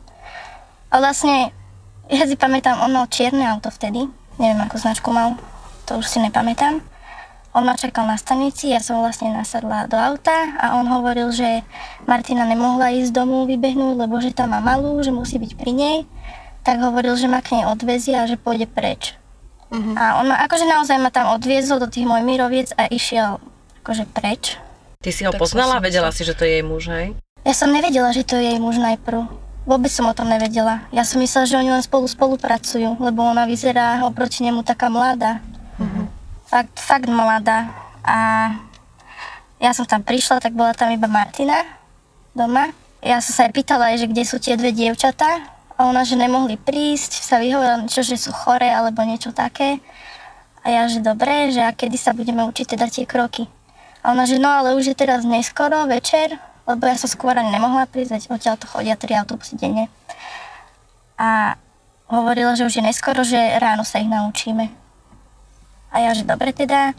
A 0.90 1.02
vlastne, 1.02 1.50
ja 2.06 2.24
si 2.30 2.38
pamätám, 2.38 2.78
on 2.78 2.94
mal 2.94 3.10
čierne 3.10 3.42
auto 3.48 3.74
vtedy, 3.74 4.06
neviem 4.38 4.60
ako 4.62 4.76
značku 4.78 5.10
mal, 5.10 5.34
to 5.86 5.98
už 5.98 6.06
si 6.06 6.22
nepamätám. 6.22 6.78
On 7.50 7.66
ma 7.66 7.74
čakal 7.74 8.06
na 8.06 8.14
stanici, 8.14 8.70
ja 8.70 8.78
som 8.78 9.02
vlastne 9.02 9.34
nasadla 9.34 9.90
do 9.90 9.98
auta 9.98 10.54
a 10.62 10.78
on 10.78 10.86
hovoril, 10.86 11.34
že 11.34 11.66
Martina 12.06 12.46
nemohla 12.46 12.94
ísť 12.94 13.10
domov 13.10 13.50
vybehnúť, 13.50 13.98
lebo 13.98 14.22
že 14.22 14.30
tam 14.30 14.54
má 14.54 14.62
malú, 14.62 15.02
že 15.02 15.10
musí 15.10 15.34
byť 15.34 15.58
pri 15.58 15.72
nej. 15.74 15.98
Tak 16.62 16.78
hovoril, 16.78 17.18
že 17.18 17.26
ma 17.26 17.42
k 17.42 17.58
nej 17.58 17.64
odvezie 17.66 18.14
a 18.14 18.30
že 18.30 18.38
pôjde 18.38 18.70
preč. 18.70 19.18
Uh-huh. 19.70 19.94
A 19.94 20.18
on 20.18 20.26
ma 20.26 20.42
akože 20.44 20.66
naozaj 20.66 20.98
ma 20.98 21.14
tam 21.14 21.30
odviezol 21.30 21.78
do 21.78 21.86
tých 21.86 22.02
môj 22.02 22.26
miroviec 22.26 22.74
a 22.74 22.90
išiel 22.90 23.38
akože 23.82 24.04
preč. 24.10 24.58
Ty 25.00 25.10
si 25.14 25.22
ho 25.24 25.32
tak 25.32 25.40
poznala? 25.40 25.78
Vedela 25.78 26.10
si, 26.10 26.26
že 26.26 26.34
to 26.34 26.42
je 26.42 26.58
jej 26.58 26.64
muž, 26.66 26.90
hej? 26.90 27.14
Ja 27.46 27.54
som 27.56 27.72
nevedela, 27.72 28.10
že 28.12 28.26
to 28.26 28.36
je 28.36 28.52
jej 28.52 28.58
muž 28.60 28.76
najprv. 28.82 29.24
Vôbec 29.64 29.88
som 29.88 30.10
o 30.10 30.16
tom 30.16 30.28
nevedela. 30.28 30.84
Ja 30.92 31.06
som 31.06 31.22
myslela, 31.22 31.46
že 31.48 31.56
oni 31.56 31.70
len 31.70 31.84
spolu 31.86 32.04
spolupracujú, 32.04 33.00
lebo 33.00 33.22
ona 33.24 33.46
vyzerá 33.46 34.02
oproti 34.04 34.44
nemu 34.44 34.66
taká 34.66 34.90
mladá. 34.92 35.40
Uh-huh. 35.78 36.04
Fakt, 36.50 36.76
fakt 36.82 37.08
mladá. 37.08 37.70
A 38.04 38.50
ja 39.62 39.70
som 39.70 39.86
tam 39.86 40.02
prišla, 40.02 40.42
tak 40.42 40.52
bola 40.52 40.74
tam 40.74 40.90
iba 40.90 41.06
Martina 41.06 41.62
doma. 42.34 42.74
Ja 43.00 43.22
som 43.24 43.32
sa 43.32 43.40
aj 43.48 43.52
pýtala, 43.56 43.96
že 43.96 44.10
kde 44.10 44.24
sú 44.26 44.36
tie 44.36 44.58
dve 44.58 44.74
dievčatá 44.74 45.59
a 45.80 45.88
ona, 45.88 46.04
že 46.04 46.12
nemohli 46.12 46.60
prísť, 46.60 47.25
sa 47.25 47.40
vyhovorila 47.40 47.88
niečo, 47.88 48.04
že 48.04 48.20
sú 48.20 48.37
chore 48.37 48.68
alebo 48.68 49.00
niečo 49.00 49.32
také. 49.32 49.80
A 50.60 50.68
ja, 50.68 50.84
že 50.92 51.00
dobre, 51.00 51.49
že 51.56 51.64
a 51.64 51.72
kedy 51.72 51.96
sa 51.96 52.12
budeme 52.12 52.44
učiť 52.44 52.76
teda 52.76 52.84
tie 52.92 53.08
kroky. 53.08 53.49
A 54.04 54.12
ona, 54.12 54.28
že 54.28 54.37
no 54.37 54.52
ale 54.52 54.76
už 54.76 54.92
je 54.92 54.96
teraz 55.00 55.25
neskoro, 55.25 55.88
večer, 55.88 56.37
lebo 56.68 56.84
ja 56.84 57.00
som 57.00 57.08
skôr 57.08 57.32
ani 57.32 57.49
nemohla 57.56 57.88
prísť, 57.88 58.28
odtiaľ 58.28 58.60
to 58.60 58.68
chodia 58.68 58.92
tri 58.92 59.16
autobusy 59.16 59.56
denne. 59.56 59.88
A 61.16 61.56
hovorila, 62.12 62.52
že 62.60 62.68
už 62.68 62.76
je 62.76 62.84
neskoro, 62.84 63.25
že 63.25 63.40
ráno 63.56 63.80
sa 63.80 64.04
ich 64.04 64.12
naučíme. 64.12 64.68
A 65.88 65.96
ja, 66.04 66.12
že 66.12 66.28
dobre 66.28 66.52
teda. 66.52 66.92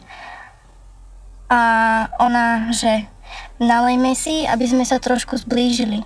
A 1.46 1.60
ona, 2.18 2.74
že 2.74 3.06
nalejme 3.62 4.10
si, 4.18 4.42
aby 4.42 4.66
sme 4.66 4.82
sa 4.82 4.98
trošku 4.98 5.38
zblížili. 5.38 6.02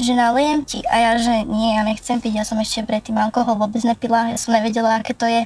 Že 0.00 0.12
nalejem 0.16 0.64
ti. 0.64 0.80
A 0.88 0.94
ja, 0.96 1.12
že 1.20 1.44
nie, 1.44 1.76
ja 1.76 1.84
nechcem 1.84 2.16
piť, 2.16 2.40
ja 2.40 2.44
som 2.48 2.56
ešte 2.60 2.84
predtým 2.84 3.16
alkohol 3.20 3.60
vôbec 3.60 3.84
nepila, 3.84 4.32
ja 4.32 4.38
som 4.40 4.56
nevedela, 4.56 4.96
aké 4.96 5.12
to 5.12 5.28
je. 5.28 5.44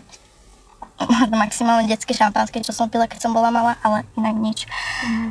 Maximálne 1.35 1.91
detské 1.91 2.15
šampanské, 2.15 2.63
čo 2.63 2.71
som 2.71 2.87
pila, 2.87 3.11
keď 3.11 3.27
som 3.27 3.35
bola 3.35 3.51
malá, 3.51 3.75
ale 3.83 4.07
inak 4.15 4.37
nič. 4.39 4.59
Mm. 5.03 5.31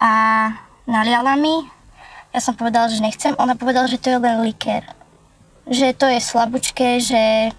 A 0.00 0.10
naliala 0.88 1.36
mi, 1.36 1.68
ja 2.34 2.40
som 2.42 2.56
povedala, 2.58 2.90
že 2.90 3.04
nechcem, 3.04 3.36
ona 3.38 3.54
povedala, 3.54 3.86
že 3.86 4.00
to 4.00 4.10
je 4.10 4.18
len 4.18 4.42
likér. 4.42 4.82
Že 5.70 5.86
to 5.94 6.06
je 6.10 6.20
slabúčké, 6.20 6.98
že 6.98 7.54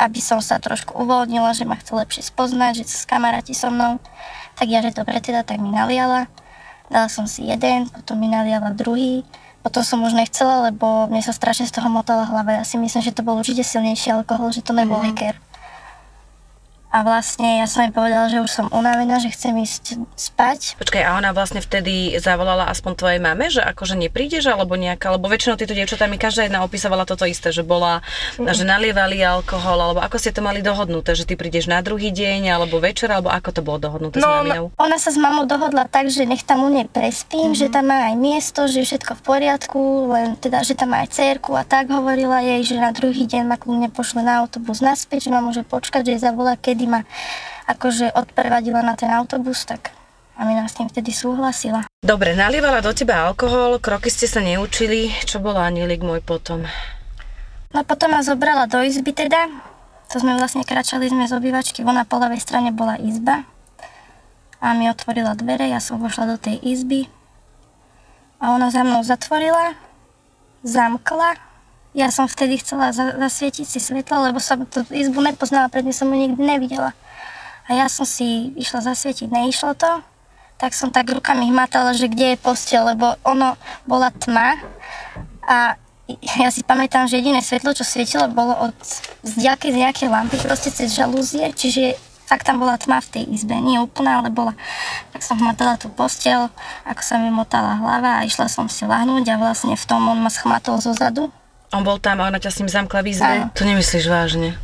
aby 0.00 0.20
som 0.24 0.40
sa 0.40 0.56
trošku 0.56 0.96
uvoľnila, 0.96 1.52
že 1.52 1.68
ma 1.68 1.76
chce 1.76 1.92
lepšie 1.92 2.22
spoznať, 2.32 2.80
že 2.80 2.88
sa 2.88 3.04
kamaráti 3.04 3.52
so 3.52 3.68
mnou. 3.68 4.00
Tak 4.56 4.66
ja, 4.72 4.80
že 4.80 4.96
dobre 4.96 5.20
teda, 5.20 5.44
tak 5.44 5.60
mi 5.60 5.68
naliala. 5.68 6.32
Dala 6.88 7.12
som 7.12 7.28
si 7.28 7.44
jeden, 7.44 7.84
potom 7.92 8.16
mi 8.16 8.32
naliala 8.32 8.72
druhý. 8.72 9.22
Potom 9.60 9.84
som 9.84 10.00
už 10.00 10.16
nechcela, 10.16 10.72
lebo 10.72 11.04
mne 11.12 11.20
sa 11.20 11.36
strašne 11.36 11.68
z 11.68 11.76
toho 11.76 11.92
motala 11.92 12.24
hlava. 12.24 12.60
Ja 12.60 12.64
si 12.64 12.80
myslím, 12.80 13.04
že 13.04 13.12
to 13.12 13.20
bol 13.20 13.36
určite 13.36 13.60
silnejší 13.60 14.16
alkohol, 14.16 14.56
že 14.56 14.64
to 14.64 14.72
nebol 14.72 14.96
mm-hmm. 14.96 15.12
likér. 15.12 15.34
A 16.90 17.06
vlastne 17.06 17.62
ja 17.62 17.70
som 17.70 17.86
jej 17.86 17.94
povedala, 17.94 18.26
že 18.26 18.42
už 18.42 18.50
som 18.50 18.66
unavená, 18.74 19.22
že 19.22 19.30
chcem 19.30 19.54
ísť 19.62 20.02
spať. 20.18 20.74
Počkaj, 20.82 21.02
a 21.06 21.14
ona 21.14 21.30
vlastne 21.30 21.62
vtedy 21.62 22.18
zavolala 22.18 22.66
aspoň 22.66 22.92
tvojej 22.98 23.20
mame, 23.22 23.46
že 23.46 23.62
akože 23.62 23.94
neprídeš, 23.94 24.50
alebo 24.50 24.74
nejaká, 24.74 25.14
lebo 25.14 25.30
väčšinou 25.30 25.54
tieto 25.54 25.70
dievčatá 25.70 26.10
mi 26.10 26.18
každá 26.18 26.50
jedna 26.50 26.66
opisovala 26.66 27.06
toto 27.06 27.30
isté, 27.30 27.54
že 27.54 27.62
bola, 27.62 28.02
mm. 28.42 28.50
že 28.50 28.66
nalievali 28.66 29.22
alkohol, 29.22 29.78
alebo 29.78 30.02
ako 30.02 30.16
ste 30.18 30.34
to 30.34 30.42
mali 30.42 30.66
dohodnuté, 30.66 31.14
že 31.14 31.22
ty 31.22 31.38
prídeš 31.38 31.70
na 31.70 31.78
druhý 31.78 32.10
deň, 32.10 32.50
alebo 32.50 32.82
večer, 32.82 33.06
alebo 33.14 33.30
ako 33.30 33.50
to 33.54 33.60
bolo 33.62 33.78
dohodnuté 33.78 34.18
no, 34.18 34.26
s 34.26 34.34
maminou? 34.42 34.66
ona 34.74 34.96
sa 34.98 35.14
s 35.14 35.18
mamou 35.20 35.46
dohodla 35.46 35.86
tak, 35.86 36.10
že 36.10 36.26
nech 36.26 36.42
tam 36.42 36.66
u 36.66 36.70
nej 36.74 36.90
prespím, 36.90 37.54
mm-hmm. 37.54 37.60
že 37.60 37.66
tam 37.70 37.86
má 37.86 38.10
aj 38.10 38.16
miesto, 38.18 38.66
že 38.66 38.82
je 38.82 38.88
všetko 38.90 39.12
v 39.14 39.22
poriadku, 39.22 39.80
len 40.10 40.34
teda, 40.42 40.66
že 40.66 40.74
tam 40.74 40.96
má 40.96 41.06
aj 41.06 41.14
cerku 41.14 41.54
a 41.54 41.62
tak 41.62 41.92
hovorila 41.92 42.42
jej, 42.42 42.66
že 42.66 42.76
na 42.82 42.90
druhý 42.90 43.30
deň 43.30 43.42
ma 43.46 43.56
kľudne 43.60 43.88
pošle 43.94 44.26
na 44.26 44.42
autobus 44.42 44.82
naspäť, 44.82 45.28
že 45.28 45.30
ma 45.30 45.40
môže 45.44 45.62
počkať, 45.62 46.02
že 46.06 46.10
jej 46.16 46.22
zavolá, 46.26 46.56
kedy 46.56 46.79
kedy 46.80 46.88
ma 46.88 47.04
akože 47.68 48.16
odprevadila 48.16 48.80
na 48.80 48.96
ten 48.96 49.12
autobus, 49.12 49.68
tak 49.68 49.92
a 50.40 50.48
mi 50.48 50.56
nás 50.56 50.72
tým 50.72 50.88
vtedy 50.88 51.12
súhlasila. 51.12 51.84
Dobre, 52.00 52.32
nalievala 52.32 52.80
do 52.80 52.96
teba 52.96 53.28
alkohol, 53.28 53.76
kroky 53.76 54.08
ste 54.08 54.24
sa 54.24 54.40
neučili, 54.40 55.12
čo 55.28 55.36
bolo 55.36 55.60
Anielik 55.60 56.00
môj 56.00 56.24
potom? 56.24 56.64
No 57.76 57.84
potom 57.84 58.16
ma 58.16 58.24
zobrala 58.24 58.64
do 58.64 58.80
izby 58.80 59.12
teda, 59.12 59.52
to 60.08 60.16
sme 60.16 60.40
vlastne 60.40 60.64
kračali 60.64 61.12
sme 61.12 61.28
z 61.28 61.36
obývačky, 61.36 61.84
ona 61.84 62.08
po 62.08 62.16
ľavej 62.16 62.40
strane 62.40 62.72
bola 62.72 62.96
izba 62.96 63.44
a 64.64 64.72
mi 64.72 64.88
otvorila 64.88 65.36
dvere, 65.36 65.68
ja 65.68 65.84
som 65.84 66.00
vošla 66.00 66.24
do 66.32 66.36
tej 66.40 66.56
izby 66.64 67.12
a 68.40 68.56
ona 68.56 68.72
za 68.72 68.80
mnou 68.80 69.04
zatvorila, 69.04 69.76
zamkla 70.64 71.49
ja 71.90 72.08
som 72.14 72.30
vtedy 72.30 72.62
chcela 72.62 72.94
zasvietiť 72.94 73.66
si 73.66 73.78
svetlo, 73.82 74.30
lebo 74.30 74.38
som 74.38 74.62
tú 74.62 74.86
izbu 74.94 75.18
nepoznala, 75.18 75.72
predtým 75.72 75.94
som 75.94 76.06
ju 76.06 76.16
nikdy 76.16 76.38
nevidela. 76.38 76.94
A 77.66 77.74
ja 77.74 77.86
som 77.90 78.06
si 78.06 78.54
išla 78.54 78.82
zasvietiť, 78.82 79.30
neišlo 79.30 79.74
to, 79.74 80.02
tak 80.58 80.76
som 80.76 80.94
tak 80.94 81.10
rukami 81.10 81.50
hmatala, 81.50 81.96
že 81.96 82.06
kde 82.06 82.34
je 82.34 82.42
postel, 82.42 82.84
lebo 82.84 83.18
ono 83.26 83.58
bola 83.88 84.14
tma 84.14 84.60
a 85.46 85.74
ja 86.42 86.50
si 86.50 86.66
pamätám, 86.66 87.06
že 87.06 87.22
jediné 87.22 87.38
svetlo, 87.38 87.70
čo 87.70 87.86
svietilo, 87.86 88.26
bolo 88.30 88.70
od 88.70 88.74
z 89.22 89.32
ďalkej, 89.46 89.70
z 89.70 89.78
nejakej 89.78 90.08
lampy, 90.10 90.36
proste 90.42 90.74
cez 90.74 90.90
žalúzie, 90.94 91.46
čiže 91.54 91.94
fakt 92.26 92.46
tam 92.46 92.62
bola 92.62 92.78
tma 92.78 92.98
v 93.02 93.10
tej 93.14 93.24
izbe, 93.30 93.54
nie 93.58 93.78
úplná, 93.78 94.22
ale 94.22 94.30
bola. 94.30 94.54
Tak 95.14 95.22
som 95.22 95.38
hmatala 95.38 95.78
tú 95.78 95.90
postel, 95.90 96.50
ako 96.86 97.02
sa 97.02 97.18
mi 97.18 97.30
motala 97.30 97.78
hlava 97.78 98.22
a 98.22 98.26
išla 98.26 98.50
som 98.50 98.66
si 98.66 98.86
lahnúť 98.86 99.26
a 99.34 99.38
vlastne 99.38 99.74
v 99.74 99.84
tom 99.86 100.02
on 100.06 100.18
ma 100.18 100.30
schmatol 100.30 100.82
zo 100.82 100.94
zadu 100.94 101.30
on 101.70 101.82
bol 101.86 102.02
tam 102.02 102.18
a 102.18 102.26
ona 102.26 102.42
ťa 102.42 102.50
s 102.50 102.58
ním 102.62 102.70
zamkla 102.70 103.00
v 103.06 103.14
izbe? 103.14 103.36
To 103.54 103.62
nemyslíš 103.62 104.06
vážne? 104.10 104.58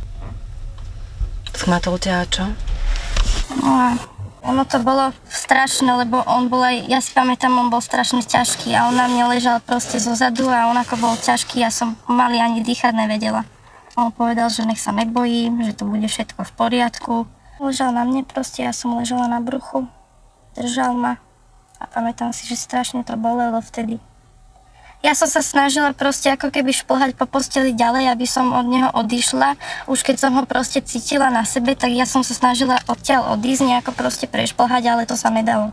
Schmatol 1.55 1.95
ťa 1.97 2.13
a 2.19 2.25
čo? 2.27 2.45
No, 3.63 3.95
ono 4.43 4.63
to 4.67 4.83
bolo 4.83 5.15
strašné, 5.31 5.87
lebo 6.03 6.19
on 6.27 6.51
bol 6.51 6.59
aj, 6.59 6.87
ja 6.91 6.99
si 6.99 7.15
pamätám, 7.15 7.55
on 7.55 7.71
bol 7.71 7.79
strašne 7.79 8.19
ťažký 8.23 8.75
a 8.75 8.91
on 8.91 8.95
na 8.95 9.07
mne 9.07 9.31
ležal 9.31 9.63
proste 9.63 9.99
zo 10.03 10.15
zadu 10.15 10.51
a 10.51 10.67
on 10.67 10.75
ako 10.75 10.99
bol 10.99 11.15
ťažký, 11.15 11.63
ja 11.63 11.71
som 11.71 11.95
pomaly 12.03 12.43
ani 12.43 12.59
dýchať 12.63 12.91
nevedela. 12.91 13.47
On 13.97 14.13
povedal, 14.13 14.51
že 14.51 14.67
nech 14.67 14.77
sa 14.77 14.93
nebojím, 14.93 15.63
že 15.65 15.73
to 15.73 15.89
bude 15.89 16.05
všetko 16.05 16.43
v 16.43 16.51
poriadku. 16.53 17.13
Ležal 17.57 17.95
na 17.95 18.05
mne 18.05 18.27
proste, 18.27 18.61
ja 18.61 18.75
som 18.75 18.93
ležala 18.99 19.31
na 19.31 19.41
bruchu, 19.41 19.87
držal 20.53 20.93
ma 20.93 21.17
a 21.81 21.87
pamätám 21.87 22.35
si, 22.35 22.45
že 22.45 22.59
strašne 22.59 23.01
to 23.07 23.17
bolelo 23.17 23.57
vtedy 23.63 23.97
ja 25.05 25.13
som 25.13 25.29
sa 25.29 25.45
snažila 25.45 25.93
proste 25.93 26.33
ako 26.33 26.49
keby 26.49 26.73
šplhať 26.73 27.13
po 27.13 27.29
posteli 27.29 27.69
ďalej, 27.69 28.09
aby 28.09 28.25
som 28.25 28.49
od 28.49 28.65
neho 28.65 28.89
odišla. 28.97 29.53
Už 29.85 30.01
keď 30.01 30.17
som 30.17 30.33
ho 30.33 30.43
proste 30.49 30.81
cítila 30.81 31.29
na 31.29 31.45
sebe, 31.45 31.77
tak 31.77 31.93
ja 31.93 32.09
som 32.09 32.25
sa 32.25 32.33
snažila 32.33 32.81
odtiaľ 32.89 33.37
odísť, 33.37 33.61
nejako 33.69 33.93
proste 33.93 34.25
prešplhať, 34.25 34.83
ale 34.89 35.05
to 35.05 35.13
sa 35.13 35.29
nedalo. 35.29 35.69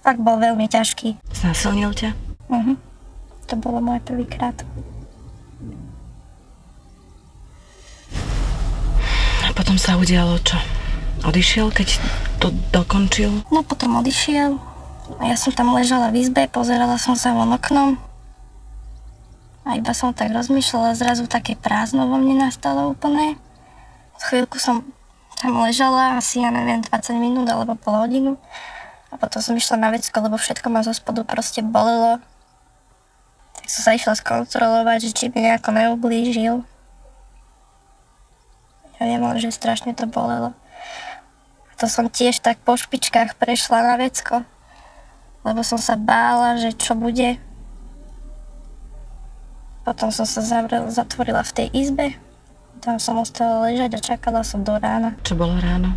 Fakt 0.00 0.18
bol 0.18 0.40
veľmi 0.40 0.64
ťažký. 0.64 1.20
Znásilnil 1.30 1.92
ťa? 1.92 2.10
Uh-huh. 2.48 2.74
To 3.52 3.54
bolo 3.60 3.84
môj 3.84 4.00
prvýkrát. 4.00 4.56
A 9.44 9.48
potom 9.52 9.76
sa 9.76 10.00
udialo 10.00 10.40
čo? 10.40 10.56
Odišiel, 11.22 11.70
keď 11.70 12.00
to 12.40 12.50
dokončil? 12.72 13.44
No 13.52 13.60
potom 13.62 14.00
odišiel. 14.00 14.56
Ja 15.20 15.36
som 15.36 15.52
tam 15.52 15.76
ležala 15.76 16.08
v 16.10 16.24
izbe, 16.24 16.48
pozerala 16.48 16.96
som 16.96 17.12
sa 17.14 17.36
von 17.36 17.52
oknom 17.52 18.00
a 19.62 19.78
iba 19.78 19.94
som 19.94 20.10
tak 20.10 20.34
rozmýšľala, 20.34 20.98
zrazu 20.98 21.30
také 21.30 21.54
prázdno 21.54 22.10
vo 22.10 22.18
mne 22.18 22.50
nastalo 22.50 22.90
úplne. 22.90 23.38
Chvíľku 24.18 24.58
som 24.58 24.82
tam 25.38 25.58
ležala, 25.62 26.18
asi 26.18 26.42
ja 26.42 26.50
neviem, 26.50 26.82
20 26.82 27.18
minút 27.18 27.46
alebo 27.46 27.78
pol 27.78 27.94
hodinu. 27.94 28.38
A 29.10 29.18
potom 29.18 29.38
som 29.38 29.54
išla 29.54 29.78
na 29.78 29.90
vecko, 29.94 30.14
lebo 30.22 30.38
všetko 30.38 30.66
ma 30.70 30.82
zo 30.82 30.94
spodu 30.94 31.22
proste 31.22 31.62
bolelo. 31.62 32.18
Tak 33.58 33.66
som 33.70 33.80
sa 33.86 33.92
išla 33.94 34.18
skontrolovať, 34.18 34.98
že 35.06 35.10
či 35.14 35.24
mi 35.30 35.46
nejako 35.46 35.70
neublížil. 35.74 36.64
Ja 38.98 39.02
viem, 39.06 39.22
že 39.38 39.54
strašne 39.54 39.94
to 39.94 40.06
bolelo. 40.10 40.54
A 41.70 41.72
to 41.78 41.86
som 41.86 42.10
tiež 42.10 42.38
tak 42.38 42.58
po 42.62 42.78
špičkách 42.78 43.38
prešla 43.38 43.82
na 43.82 43.94
vecko. 43.98 44.46
Lebo 45.42 45.66
som 45.66 45.78
sa 45.78 45.98
bála, 45.98 46.58
že 46.58 46.70
čo 46.74 46.94
bude, 46.94 47.38
potom 49.82 50.14
som 50.14 50.26
sa 50.26 50.40
zavrel, 50.42 50.86
zatvorila 50.90 51.42
v 51.42 51.52
tej 51.52 51.66
izbe. 51.74 52.06
Tam 52.82 52.98
som 52.98 53.18
ostala 53.18 53.70
ležať 53.70 53.94
a 53.94 54.00
čakala 54.02 54.42
som 54.42 54.66
do 54.66 54.74
rána. 54.74 55.14
Čo 55.22 55.38
bolo 55.38 55.54
ráno? 55.58 55.94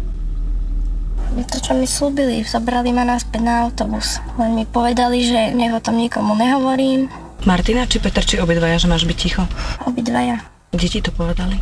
To, 1.35 1.57
čo 1.57 1.73
mi 1.73 1.89
slúbili, 1.89 2.45
zobrali 2.45 2.93
ma 2.93 3.01
naspäť 3.01 3.41
na 3.41 3.65
autobus. 3.65 4.21
Len 4.37 4.53
mi 4.53 4.63
povedali, 4.69 5.25
že 5.25 5.51
nech 5.57 5.73
o 5.73 5.81
tom 5.81 5.97
nikomu 5.97 6.37
nehovorím. 6.37 7.09
Martina 7.43 7.89
či 7.89 7.97
Peter, 7.97 8.21
či 8.21 8.37
obidvaja, 8.37 8.77
že 8.77 8.87
máš 8.87 9.09
byť 9.09 9.17
ticho? 9.17 9.43
Obidvaja. 9.83 10.45
Kde 10.71 10.87
ti 10.87 10.99
to 11.01 11.11
povedali? 11.11 11.57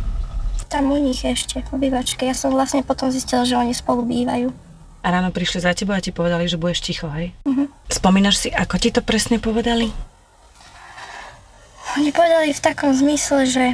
Tam 0.68 0.90
u 0.90 0.98
nich 1.00 1.24
ešte, 1.24 1.60
v 1.60 1.70
obývačke. 1.76 2.24
Ja 2.28 2.36
som 2.36 2.52
vlastne 2.52 2.84
potom 2.84 3.08
zistila, 3.08 3.46
že 3.46 3.56
oni 3.56 3.72
spolu 3.76 4.04
bývajú. 4.04 4.48
A 5.04 5.06
ráno 5.12 5.28
prišli 5.28 5.60
za 5.60 5.76
tebou 5.76 5.92
a 5.92 6.00
ti 6.00 6.10
povedali, 6.10 6.48
že 6.48 6.56
budeš 6.56 6.80
ticho, 6.80 7.06
hej? 7.12 7.36
Uh-huh. 7.44 7.68
Spomínaš 7.92 8.40
si, 8.40 8.48
ako 8.48 8.80
ti 8.80 8.88
to 8.88 9.04
presne 9.04 9.36
povedali? 9.36 9.92
Oni 11.94 12.10
povedali 12.10 12.50
v 12.50 12.64
takom 12.64 12.90
zmysle, 12.96 13.44
že 13.44 13.64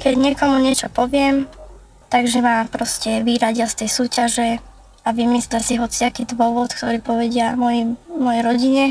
keď 0.00 0.14
niekomu 0.16 0.56
niečo 0.62 0.88
poviem, 0.88 1.44
takže 2.08 2.40
ma 2.40 2.64
proste 2.70 3.20
vyradia 3.20 3.68
z 3.68 3.84
tej 3.84 3.90
súťaže 3.90 4.48
a 5.04 5.08
vymyslia 5.12 5.60
si 5.60 5.76
hociaký 5.76 6.24
dôvod, 6.28 6.72
ktorý 6.72 7.02
povedia 7.04 7.52
mojej, 7.58 7.96
mojej 8.08 8.42
rodine, 8.44 8.84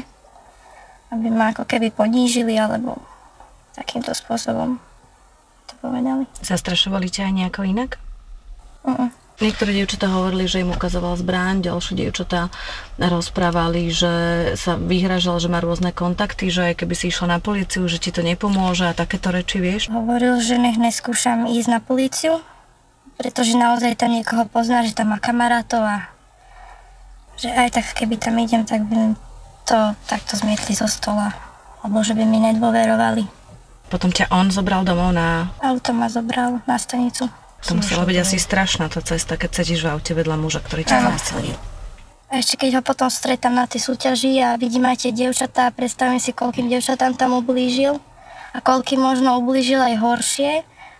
aby 1.09 1.33
ma 1.33 1.55
ako 1.55 1.65
keby 1.65 1.89
ponížili 1.89 2.53
alebo 2.57 3.01
takýmto 3.73 4.13
spôsobom 4.13 4.77
to 5.65 5.73
povedali. 5.81 6.25
Zastrašovali 6.41 7.07
ťa 7.09 7.29
aj 7.29 7.33
nejako 7.33 7.61
inak? 7.65 7.91
Uh-uh. 8.85 9.09
Niektoré 9.39 9.71
dievčatá 9.71 10.11
hovorili, 10.11 10.51
že 10.51 10.59
im 10.59 10.75
ukazoval 10.75 11.15
zbraň, 11.15 11.63
ďalšie 11.63 11.95
dievčatá 11.95 12.51
rozprávali, 12.99 13.87
že 13.87 14.11
sa 14.59 14.75
vyhražal, 14.75 15.39
že 15.39 15.47
má 15.47 15.63
rôzne 15.63 15.95
kontakty, 15.95 16.51
že 16.51 16.75
aj 16.75 16.83
keby 16.83 16.91
si 16.91 17.07
išla 17.07 17.35
na 17.35 17.39
políciu, 17.39 17.87
že 17.87 18.03
ti 18.03 18.11
to 18.11 18.19
nepomôže 18.19 18.83
a 18.83 18.91
takéto 18.91 19.31
reči, 19.31 19.63
vieš? 19.63 19.87
Hovoril, 19.87 20.43
že 20.43 20.59
nech 20.59 20.75
neskúšam 20.75 21.47
ísť 21.47 21.69
na 21.71 21.79
políciu, 21.79 22.43
pretože 23.15 23.55
naozaj 23.55 23.95
tam 23.95 24.11
niekoho 24.11 24.43
pozná, 24.43 24.83
že 24.83 24.91
tam 24.91 25.15
má 25.15 25.23
kamarátov 25.23 25.87
a 25.87 26.11
že 27.39 27.47
aj 27.47 27.79
tak 27.79 27.85
keby 27.95 28.19
tam 28.19 28.35
idem, 28.43 28.67
tak 28.67 28.83
by 28.91 29.15
to 29.63 29.95
takto 30.11 30.35
zmietli 30.35 30.75
zo 30.75 30.91
stola. 30.91 31.31
Alebo 31.79 32.03
že 32.03 32.11
by 32.11 32.27
mi 32.27 32.43
nedôverovali. 32.43 33.23
Potom 33.87 34.11
ťa 34.11 34.35
on 34.35 34.51
zobral 34.51 34.83
domov 34.83 35.15
na... 35.15 35.47
Auto 35.63 35.95
ma 35.95 36.11
zobral 36.11 36.59
na 36.67 36.75
stanicu. 36.75 37.31
To 37.67 37.75
musela 37.75 38.07
byť 38.07 38.17
asi 38.23 38.37
strašná 38.39 38.87
tá 38.87 39.03
cesta, 39.03 39.35
keď 39.35 39.61
sedíš 39.61 39.83
v 39.83 39.91
aute 39.91 40.15
vedľa 40.15 40.35
muža, 40.39 40.63
ktorý 40.63 40.87
ťa 40.87 41.03
znásilnil. 41.03 41.57
A 42.29 42.39
ešte 42.39 42.61
keď 42.61 42.79
ho 42.79 42.81
potom 42.85 43.09
stretám 43.09 43.57
na 43.57 43.65
tej 43.65 43.89
súťaži 43.89 44.37
a 44.39 44.53
vidím 44.55 44.85
aj 44.85 45.01
tie 45.01 45.11
dievčatá 45.11 45.67
a 45.67 45.73
predstavím 45.73 46.21
si, 46.21 46.29
koľkým 46.29 46.69
dievčatám 46.69 47.17
tam 47.17 47.33
ublížil 47.33 47.97
a 48.53 48.57
koľkým 48.61 49.01
možno 49.01 49.41
ublížil 49.41 49.81
aj 49.81 49.97
horšie, 49.97 50.51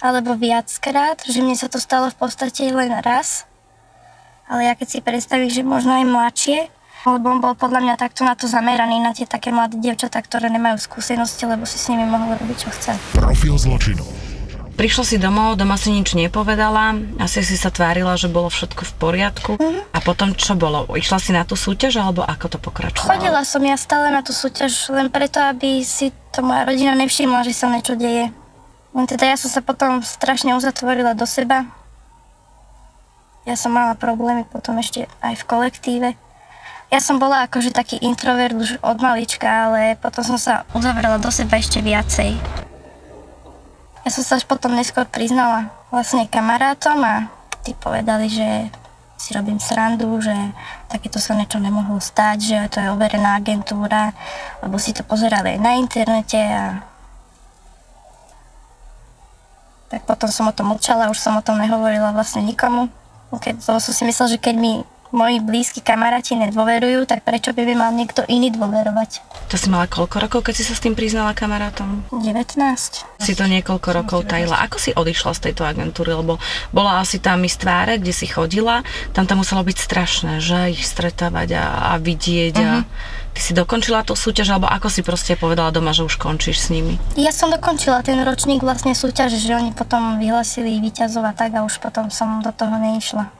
alebo 0.01 0.33
viackrát, 0.33 1.21
že 1.21 1.43
mne 1.45 1.53
sa 1.53 1.69
to 1.69 1.77
stalo 1.77 2.09
v 2.09 2.17
podstate 2.17 2.73
len 2.73 2.91
raz. 3.05 3.45
Ale 4.49 4.65
ja 4.65 4.73
keď 4.73 4.87
si 4.89 4.99
predstavím, 5.05 5.53
že 5.53 5.61
možno 5.61 5.93
aj 5.93 6.05
mladšie, 6.09 6.59
lebo 7.05 7.29
on 7.29 7.39
bol 7.39 7.53
podľa 7.53 7.85
mňa 7.85 7.95
takto 7.95 8.25
na 8.25 8.33
to 8.33 8.49
zameraný, 8.49 8.97
na 8.99 9.13
tie 9.13 9.29
také 9.29 9.53
mladé 9.53 9.77
dievčatá, 9.77 10.19
ktoré 10.19 10.49
nemajú 10.49 10.81
skúsenosti, 10.81 11.45
lebo 11.45 11.63
si 11.63 11.77
s 11.77 11.87
nimi 11.93 12.03
mohol 12.09 12.35
robiť, 12.35 12.57
čo 12.57 12.69
chce. 12.73 12.91
Profil 13.15 13.55
zločinu. 13.55 14.28
Prišla 14.79 15.03
si 15.03 15.19
domov, 15.19 15.59
doma 15.59 15.75
si 15.75 15.91
nič 15.91 16.15
nepovedala, 16.15 16.95
asi 17.19 17.43
si 17.43 17.59
sa 17.59 17.67
tvárila, 17.67 18.15
že 18.15 18.31
bolo 18.31 18.47
všetko 18.47 18.87
v 18.87 18.93
poriadku. 18.95 19.51
Mhm. 19.59 19.91
A 19.91 19.99
potom 19.99 20.31
čo 20.31 20.55
bolo? 20.55 20.87
Išla 20.95 21.19
si 21.19 21.35
na 21.35 21.43
tú 21.43 21.59
súťaž, 21.59 21.99
alebo 21.99 22.23
ako 22.23 22.55
to 22.55 22.57
pokračovalo? 22.63 23.11
Chodila 23.11 23.43
som 23.43 23.59
ja 23.59 23.75
stále 23.75 24.07
na 24.07 24.23
tú 24.23 24.31
súťaž 24.31 24.87
len 24.95 25.11
preto, 25.11 25.43
aby 25.43 25.83
si 25.83 26.15
to 26.31 26.39
moja 26.47 26.63
rodina 26.63 26.95
nevšimla, 26.95 27.43
že 27.43 27.59
sa 27.59 27.67
niečo 27.67 27.99
deje. 27.99 28.31
Len 28.95 29.03
teda 29.03 29.27
ja 29.27 29.35
som 29.35 29.51
sa 29.51 29.59
potom 29.59 29.99
strašne 29.99 30.55
uzatvorila 30.55 31.11
do 31.11 31.27
seba. 31.27 31.67
Ja 33.43 33.59
som 33.59 33.75
mala 33.75 33.99
problémy 33.99 34.47
potom 34.47 34.79
ešte 34.79 35.11
aj 35.19 35.43
v 35.43 35.47
kolektíve. 35.49 36.09
Ja 36.87 37.03
som 37.03 37.19
bola 37.19 37.43
akože 37.51 37.75
taký 37.75 37.99
introvert 37.99 38.55
už 38.55 38.79
od 38.79 38.97
malička, 39.03 39.45
ale 39.67 39.99
potom 39.99 40.23
som 40.23 40.39
sa 40.39 40.63
uzavrela 40.71 41.19
do 41.19 41.27
seba 41.35 41.59
ešte 41.59 41.83
viacej. 41.83 42.68
Ja 44.09 44.17
som 44.17 44.25
sa 44.25 44.41
až 44.41 44.49
potom 44.49 44.73
neskôr 44.73 45.05
priznala 45.05 45.69
vlastne 45.93 46.25
kamarátom 46.25 46.97
a 47.05 47.29
tí 47.61 47.77
povedali, 47.77 48.25
že 48.25 48.73
si 49.21 49.37
robím 49.37 49.61
srandu, 49.61 50.17
že 50.17 50.33
takéto 50.89 51.21
sa 51.21 51.37
niečo 51.37 51.61
nemohlo 51.61 52.01
stať, 52.01 52.37
že 52.41 52.57
to 52.73 52.81
je 52.81 52.89
overená 52.89 53.37
agentúra, 53.37 54.17
lebo 54.65 54.81
si 54.81 54.97
to 54.97 55.05
pozerali 55.05 55.53
aj 55.53 55.59
na 55.61 55.77
internete 55.77 56.41
a 56.41 56.81
tak 59.93 60.01
potom 60.09 60.33
som 60.33 60.49
o 60.49 60.57
tom 60.57 60.73
mlčala, 60.73 61.13
už 61.13 61.21
som 61.21 61.37
o 61.37 61.45
tom 61.45 61.61
nehovorila 61.61 62.09
vlastne 62.09 62.41
nikomu. 62.41 62.89
Keď, 63.29 63.61
som 63.61 63.77
si 63.77 64.09
myslela, 64.09 64.33
že 64.33 64.41
keď 64.41 64.55
mi 64.57 64.81
moji 65.09 65.41
blízki 65.41 65.81
kamaráti 65.81 66.37
nedôverujú, 66.37 67.09
tak 67.09 67.25
prečo 67.25 67.49
by 67.53 67.61
mi 67.65 67.75
mal 67.75 67.91
niekto 67.93 68.21
iný 68.29 68.53
dôverovať? 68.53 69.25
To 69.49 69.55
si 69.57 69.67
mala 69.67 69.89
koľko 69.89 70.21
rokov, 70.21 70.39
keď 70.45 70.53
si 70.61 70.63
sa 70.65 70.77
s 70.77 70.83
tým 70.85 70.93
priznala 70.93 71.33
kamarátom? 71.33 72.05
19. 72.13 72.59
Si 73.17 73.33
to 73.33 73.45
niekoľko 73.49 73.89
rokov 73.89 74.19
tajila. 74.29 74.61
Ako 74.69 74.77
si 74.77 74.93
odišla 74.93 75.33
z 75.33 75.49
tejto 75.49 75.65
agentúry? 75.65 76.13
Lebo 76.13 76.37
bola 76.69 77.01
asi 77.01 77.17
tam 77.17 77.41
z 77.41 77.57
tváre, 77.57 77.97
kde 77.97 78.13
si 78.13 78.29
chodila. 78.29 78.85
Tam 79.17 79.25
to 79.25 79.33
muselo 79.33 79.65
byť 79.65 79.77
strašné, 79.77 80.33
že 80.37 80.77
ich 80.77 80.85
stretávať 80.85 81.57
a, 81.57 81.65
a 81.93 81.97
vidieť. 81.97 82.55
A... 82.61 82.85
Ty 83.29 83.39
si 83.45 83.53
dokončila 83.53 84.01
tú 84.01 84.17
súťaž, 84.17 84.57
alebo 84.57 84.67
ako 84.67 84.89
si 84.89 85.01
proste 85.05 85.37
povedala 85.37 85.69
doma, 85.69 85.93
že 85.93 86.01
už 86.03 86.17
končíš 86.17 86.65
s 86.65 86.67
nimi? 86.73 86.97
Ja 87.13 87.29
som 87.29 87.53
dokončila 87.53 88.01
ten 88.01 88.17
ročník 88.25 88.65
vlastne 88.65 88.97
súťaže, 88.97 89.37
že 89.37 89.53
oni 89.53 89.71
potom 89.71 90.17
vyhlasili 90.17 90.81
víťazov 90.81 91.23
a 91.23 91.33
tak 91.33 91.53
a 91.53 91.63
už 91.63 91.77
potom 91.77 92.09
som 92.09 92.41
do 92.41 92.49
toho 92.49 92.73
neišla. 92.75 93.38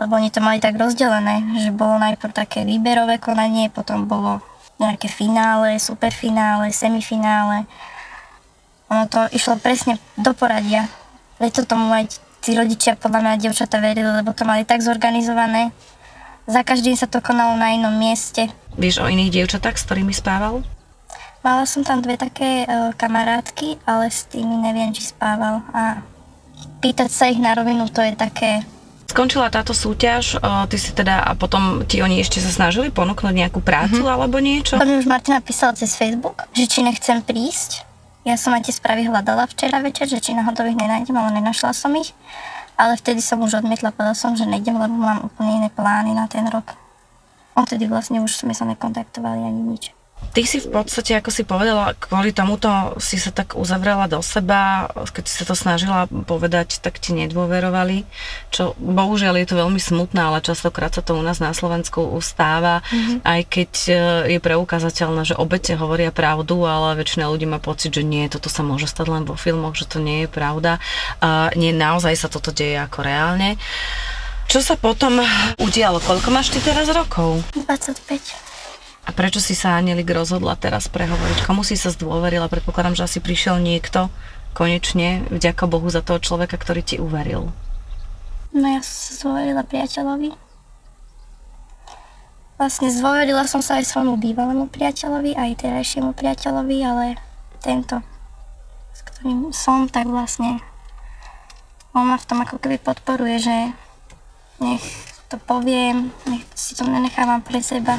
Lebo 0.00 0.16
oni 0.16 0.32
to 0.32 0.40
mali 0.40 0.64
tak 0.64 0.80
rozdelené, 0.80 1.60
že 1.60 1.76
bolo 1.76 2.00
najprv 2.00 2.32
také 2.32 2.64
výberové 2.64 3.20
konanie, 3.20 3.68
potom 3.68 4.08
bolo 4.08 4.40
nejaké 4.80 5.12
finále, 5.12 5.76
superfinále, 5.76 6.72
semifinále. 6.72 7.68
Ono 8.88 9.04
to 9.12 9.28
išlo 9.36 9.60
presne 9.60 10.00
do 10.16 10.32
poradia. 10.32 10.88
Preto 11.36 11.68
tomu 11.68 11.92
aj 11.92 12.16
tí 12.40 12.56
rodičia 12.56 12.96
podľa 12.96 13.20
mňa 13.20 13.40
dievčatá 13.44 13.76
verili, 13.76 14.08
lebo 14.08 14.32
to 14.32 14.48
mali 14.48 14.64
tak 14.64 14.80
zorganizované. 14.80 15.76
Za 16.48 16.64
každým 16.64 16.96
sa 16.96 17.04
to 17.04 17.20
konalo 17.20 17.54
na 17.60 17.76
inom 17.76 17.92
mieste. 17.92 18.48
Vieš 18.80 19.04
o 19.04 19.06
iných 19.06 19.30
dievčatách, 19.36 19.76
s 19.76 19.84
ktorými 19.84 20.16
spával? 20.16 20.64
Mala 21.44 21.64
som 21.68 21.84
tam 21.84 22.00
dve 22.00 22.16
také 22.16 22.64
e, 22.64 22.92
kamarátky, 22.96 23.84
ale 23.84 24.08
s 24.08 24.28
tými 24.28 24.60
neviem, 24.60 24.92
či 24.92 25.12
spával. 25.12 25.60
A 25.72 26.00
pýtať 26.80 27.08
sa 27.12 27.28
ich 27.28 27.40
na 27.40 27.52
rovinu, 27.52 27.84
to 27.92 28.00
je 28.00 28.16
také... 28.16 28.64
Skončila 29.10 29.50
táto 29.50 29.74
súťaž, 29.74 30.38
o, 30.38 30.70
ty 30.70 30.78
si 30.78 30.94
teda, 30.94 31.26
a 31.26 31.34
potom 31.34 31.82
ti 31.82 31.98
oni 31.98 32.22
ešte 32.22 32.38
sa 32.38 32.46
snažili 32.46 32.94
ponúknuť 32.94 33.34
nejakú 33.34 33.58
prácu 33.58 34.06
mm-hmm. 34.06 34.14
alebo 34.14 34.38
niečo? 34.38 34.78
To 34.78 34.86
mi 34.86 35.02
už 35.02 35.10
Martina 35.10 35.42
písala 35.42 35.74
cez 35.74 35.98
Facebook, 35.98 36.46
že 36.54 36.70
či 36.70 36.86
nechcem 36.86 37.18
prísť. 37.18 37.82
Ja 38.22 38.38
som 38.38 38.54
aj 38.54 38.70
tie 38.70 38.74
správy 38.78 39.10
hľadala 39.10 39.50
včera 39.50 39.82
večer, 39.82 40.06
že 40.06 40.22
či 40.22 40.30
náhodou 40.30 40.62
ich 40.62 40.78
nenájdem, 40.78 41.18
ale 41.18 41.42
nenašla 41.42 41.74
som 41.74 41.90
ich. 41.98 42.14
Ale 42.78 42.94
vtedy 42.94 43.18
som 43.18 43.42
už 43.42 43.66
odmietla, 43.66 43.90
povedala 43.90 44.14
som, 44.14 44.38
že 44.38 44.46
nejdem, 44.46 44.78
lebo 44.78 44.94
mám 44.94 45.26
úplne 45.26 45.66
iné 45.66 45.68
plány 45.74 46.14
na 46.14 46.30
ten 46.30 46.46
rok. 46.46 46.78
Odtedy 47.58 47.90
vlastne 47.90 48.22
už 48.22 48.46
sme 48.46 48.54
sa 48.54 48.62
nekontaktovali 48.62 49.42
ani 49.42 49.74
nič. 49.74 49.90
Ty 50.30 50.46
si 50.46 50.62
v 50.62 50.70
podstate, 50.70 51.18
ako 51.18 51.34
si 51.34 51.42
povedala, 51.42 51.90
kvôli 51.98 52.30
tomuto 52.30 52.70
si 53.02 53.18
sa 53.18 53.34
tak 53.34 53.58
uzavrela 53.58 54.06
do 54.06 54.22
seba, 54.22 54.86
keď 55.10 55.24
si 55.26 55.34
sa 55.42 55.44
to 55.44 55.58
snažila 55.58 56.06
povedať, 56.06 56.78
tak 56.78 57.02
ti 57.02 57.10
nedôverovali, 57.18 58.06
čo 58.54 58.78
bohužiaľ 58.78 59.42
je 59.42 59.48
to 59.50 59.58
veľmi 59.58 59.82
smutné, 59.82 60.22
ale 60.22 60.38
častokrát 60.38 60.94
sa 60.94 61.02
to 61.02 61.18
u 61.18 61.22
nás 61.26 61.42
na 61.42 61.50
Slovensku 61.50 62.14
ustáva, 62.14 62.78
mm-hmm. 62.86 63.26
aj 63.26 63.40
keď 63.50 63.72
e, 63.90 63.92
je 64.30 64.38
preukázateľné, 64.38 65.34
že 65.34 65.34
obete 65.34 65.74
hovoria 65.74 66.14
pravdu, 66.14 66.62
ale 66.62 66.94
väčšina 67.02 67.26
ľudí 67.26 67.50
má 67.50 67.58
pocit, 67.58 67.90
že 67.90 68.06
nie, 68.06 68.30
toto 68.30 68.46
sa 68.46 68.62
môže 68.62 68.86
stať 68.86 69.10
len 69.10 69.26
vo 69.26 69.34
filmoch, 69.34 69.74
že 69.74 69.90
to 69.90 69.98
nie 69.98 70.24
je 70.24 70.28
pravda. 70.30 70.78
A 71.18 71.50
nie, 71.58 71.74
naozaj 71.74 72.14
sa 72.14 72.30
toto 72.30 72.54
deje 72.54 72.78
ako 72.78 73.02
reálne. 73.02 73.58
Čo 74.46 74.62
sa 74.62 74.74
potom 74.78 75.18
udialo? 75.58 75.98
Koľko 76.02 76.30
máš 76.30 76.54
ty 76.54 76.62
teraz 76.62 76.86
rokov? 76.90 77.42
25. 77.54 78.49
A 79.10 79.14
prečo 79.18 79.42
si 79.42 79.58
sa 79.58 79.74
Anelik 79.74 80.06
rozhodla 80.06 80.54
teraz 80.54 80.86
prehovoriť? 80.86 81.42
Komu 81.42 81.66
si 81.66 81.74
sa 81.74 81.90
zdôverila? 81.90 82.46
Predpokladám, 82.46 82.94
že 82.94 83.10
asi 83.10 83.18
prišiel 83.18 83.58
niekto 83.58 84.06
konečne, 84.54 85.26
vďaka 85.34 85.66
Bohu 85.66 85.90
za 85.90 85.98
toho 85.98 86.22
človeka, 86.22 86.54
ktorý 86.54 86.86
ti 86.86 87.02
uveril. 87.02 87.50
No 88.54 88.66
ja 88.70 88.78
som 88.86 88.94
sa 88.94 89.10
zdôverila 89.18 89.66
priateľovi. 89.66 90.30
Vlastne 92.54 92.86
zdôverila 92.94 93.50
som 93.50 93.58
sa 93.58 93.82
aj 93.82 93.90
svojmu 93.90 94.14
bývalému 94.14 94.70
priateľovi, 94.70 95.34
aj 95.34 95.58
terajšiemu 95.58 96.14
priateľovi, 96.14 96.78
ale 96.86 97.18
tento, 97.66 98.06
s 98.94 99.02
ktorým 99.10 99.50
som, 99.50 99.90
tak 99.90 100.06
vlastne 100.06 100.62
on 101.98 102.06
ma 102.06 102.14
v 102.14 102.28
tom 102.30 102.46
ako 102.46 102.62
keby 102.62 102.78
podporuje, 102.78 103.42
že 103.42 103.56
nech 104.62 104.86
to 105.26 105.34
poviem, 105.34 106.14
nech 106.30 106.46
si 106.54 106.78
to 106.78 106.86
nenechávam 106.86 107.42
pre 107.42 107.58
seba. 107.58 107.98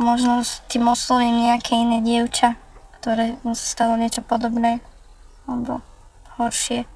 Možno 0.00 0.40
s 0.40 0.64
tým 0.72 0.88
oslovím 0.88 1.52
nejaké 1.52 1.76
iné 1.76 2.00
dievča, 2.00 2.56
ktoré 3.00 3.36
mu 3.44 3.52
sa 3.52 3.66
stalo 3.66 3.94
niečo 4.00 4.24
podobné, 4.24 4.80
alebo 5.44 5.84
horšie. 6.40 6.88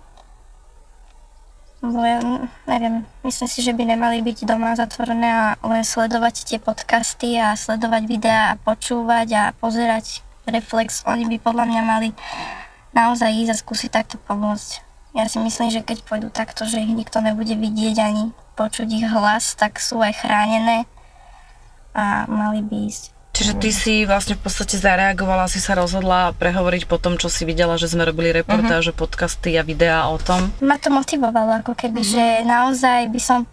Lebo 1.85 2.01
ja 2.01 2.19
neviem, 2.65 3.05
myslím 3.21 3.49
si, 3.53 3.61
že 3.61 3.77
by 3.77 3.85
nemali 3.85 4.25
byť 4.25 4.49
doma 4.49 4.73
zatvorené 4.73 5.29
a 5.29 5.45
len 5.61 5.85
sledovať 5.85 6.49
tie 6.49 6.59
podcasty 6.59 7.37
a 7.37 7.53
sledovať 7.53 8.03
videá 8.09 8.57
a 8.57 8.59
počúvať 8.59 9.29
a 9.37 9.43
pozerať 9.61 10.25
reflex. 10.49 11.05
Oni 11.05 11.29
by 11.29 11.37
podľa 11.37 11.69
mňa 11.69 11.83
mali 11.85 12.09
naozaj 12.97 13.29
ísť 13.29 13.53
a 13.53 13.61
skúsiť 13.61 13.91
takto 13.93 14.17
pomôcť. 14.25 14.83
Ja 15.13 15.29
si 15.29 15.37
myslím, 15.37 15.69
že 15.69 15.85
keď 15.85 16.01
pôjdu 16.09 16.29
takto, 16.33 16.65
že 16.65 16.81
ich 16.81 16.93
nikto 16.93 17.21
nebude 17.21 17.53
vidieť 17.53 17.97
ani 18.01 18.33
počuť 18.57 18.89
ich 18.89 19.07
hlas, 19.07 19.53
tak 19.53 19.77
sú 19.77 20.01
aj 20.01 20.25
chránené 20.25 20.89
a 21.97 22.29
mali 22.29 22.61
by 22.61 22.77
ísť. 22.93 23.17
Čiže 23.37 23.53
ty 23.61 23.69
si 23.69 23.95
vlastne 24.09 24.33
v 24.33 24.49
podstate 24.49 24.81
zareagovala, 24.81 25.45
si 25.45 25.61
sa 25.61 25.77
rozhodla 25.77 26.33
prehovoriť 26.41 26.89
po 26.89 26.97
tom, 26.97 27.21
čo 27.21 27.29
si 27.29 27.45
videla, 27.45 27.77
že 27.77 27.93
sme 27.93 28.09
robili 28.09 28.33
reportáže, 28.33 28.97
podcasty 28.97 29.61
a 29.61 29.65
videá 29.65 30.09
o 30.09 30.17
tom. 30.17 30.49
Ma 30.65 30.81
to 30.81 30.89
motivovalo, 30.89 31.61
ako 31.61 31.77
keby, 31.77 32.01
že 32.01 32.25
naozaj 32.49 33.13
by 33.13 33.21
som, 33.21 33.45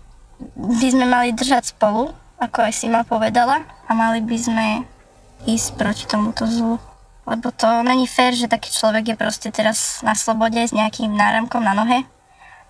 by 0.56 0.88
sme 0.88 1.03
mali 1.03 1.36
držať 1.36 1.75
spolu, 1.75 2.15
ako 2.39 2.63
aj 2.63 2.73
si 2.79 2.88
ma 2.88 3.03
povedala, 3.03 3.67
a 3.88 3.91
mali 3.91 4.23
by 4.23 4.38
sme 4.39 4.67
ísť 5.43 5.75
proti 5.75 6.08
tomuto 6.08 6.47
zlu. 6.47 6.79
Lebo 7.27 7.51
to 7.51 7.67
není 7.84 8.08
fér, 8.08 8.36
že 8.36 8.51
taký 8.51 8.71
človek 8.71 9.15
je 9.15 9.19
proste 9.19 9.47
teraz 9.51 9.99
na 9.99 10.15
slobode 10.15 10.63
s 10.63 10.71
nejakým 10.71 11.12
náramkom 11.12 11.60
na 11.60 11.75
nohe. 11.75 12.08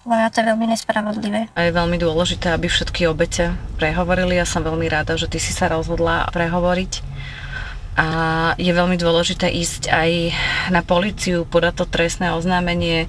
Lebo 0.03 0.19
na 0.19 0.27
to 0.27 0.43
je 0.43 0.49
veľmi 0.51 0.67
nespravodlivé. 0.67 1.47
A 1.55 1.59
je 1.63 1.71
veľmi 1.71 1.95
dôležité, 1.95 2.51
aby 2.51 2.67
všetky 2.67 3.07
obete 3.07 3.55
prehovorili. 3.79 4.35
Ja 4.35 4.43
som 4.43 4.59
veľmi 4.59 4.87
rada, 4.91 5.15
že 5.15 5.31
ty 5.31 5.39
si 5.39 5.55
sa 5.55 5.71
rozhodla 5.71 6.27
prehovoriť. 6.35 6.99
A 7.93 8.07
je 8.57 8.73
veľmi 8.73 8.97
dôležité 8.97 9.53
ísť 9.53 9.93
aj 9.93 10.11
na 10.73 10.81
policiu, 10.81 11.45
podať 11.45 11.83
to 11.83 11.85
trestné 11.85 12.33
oznámenie. 12.33 13.05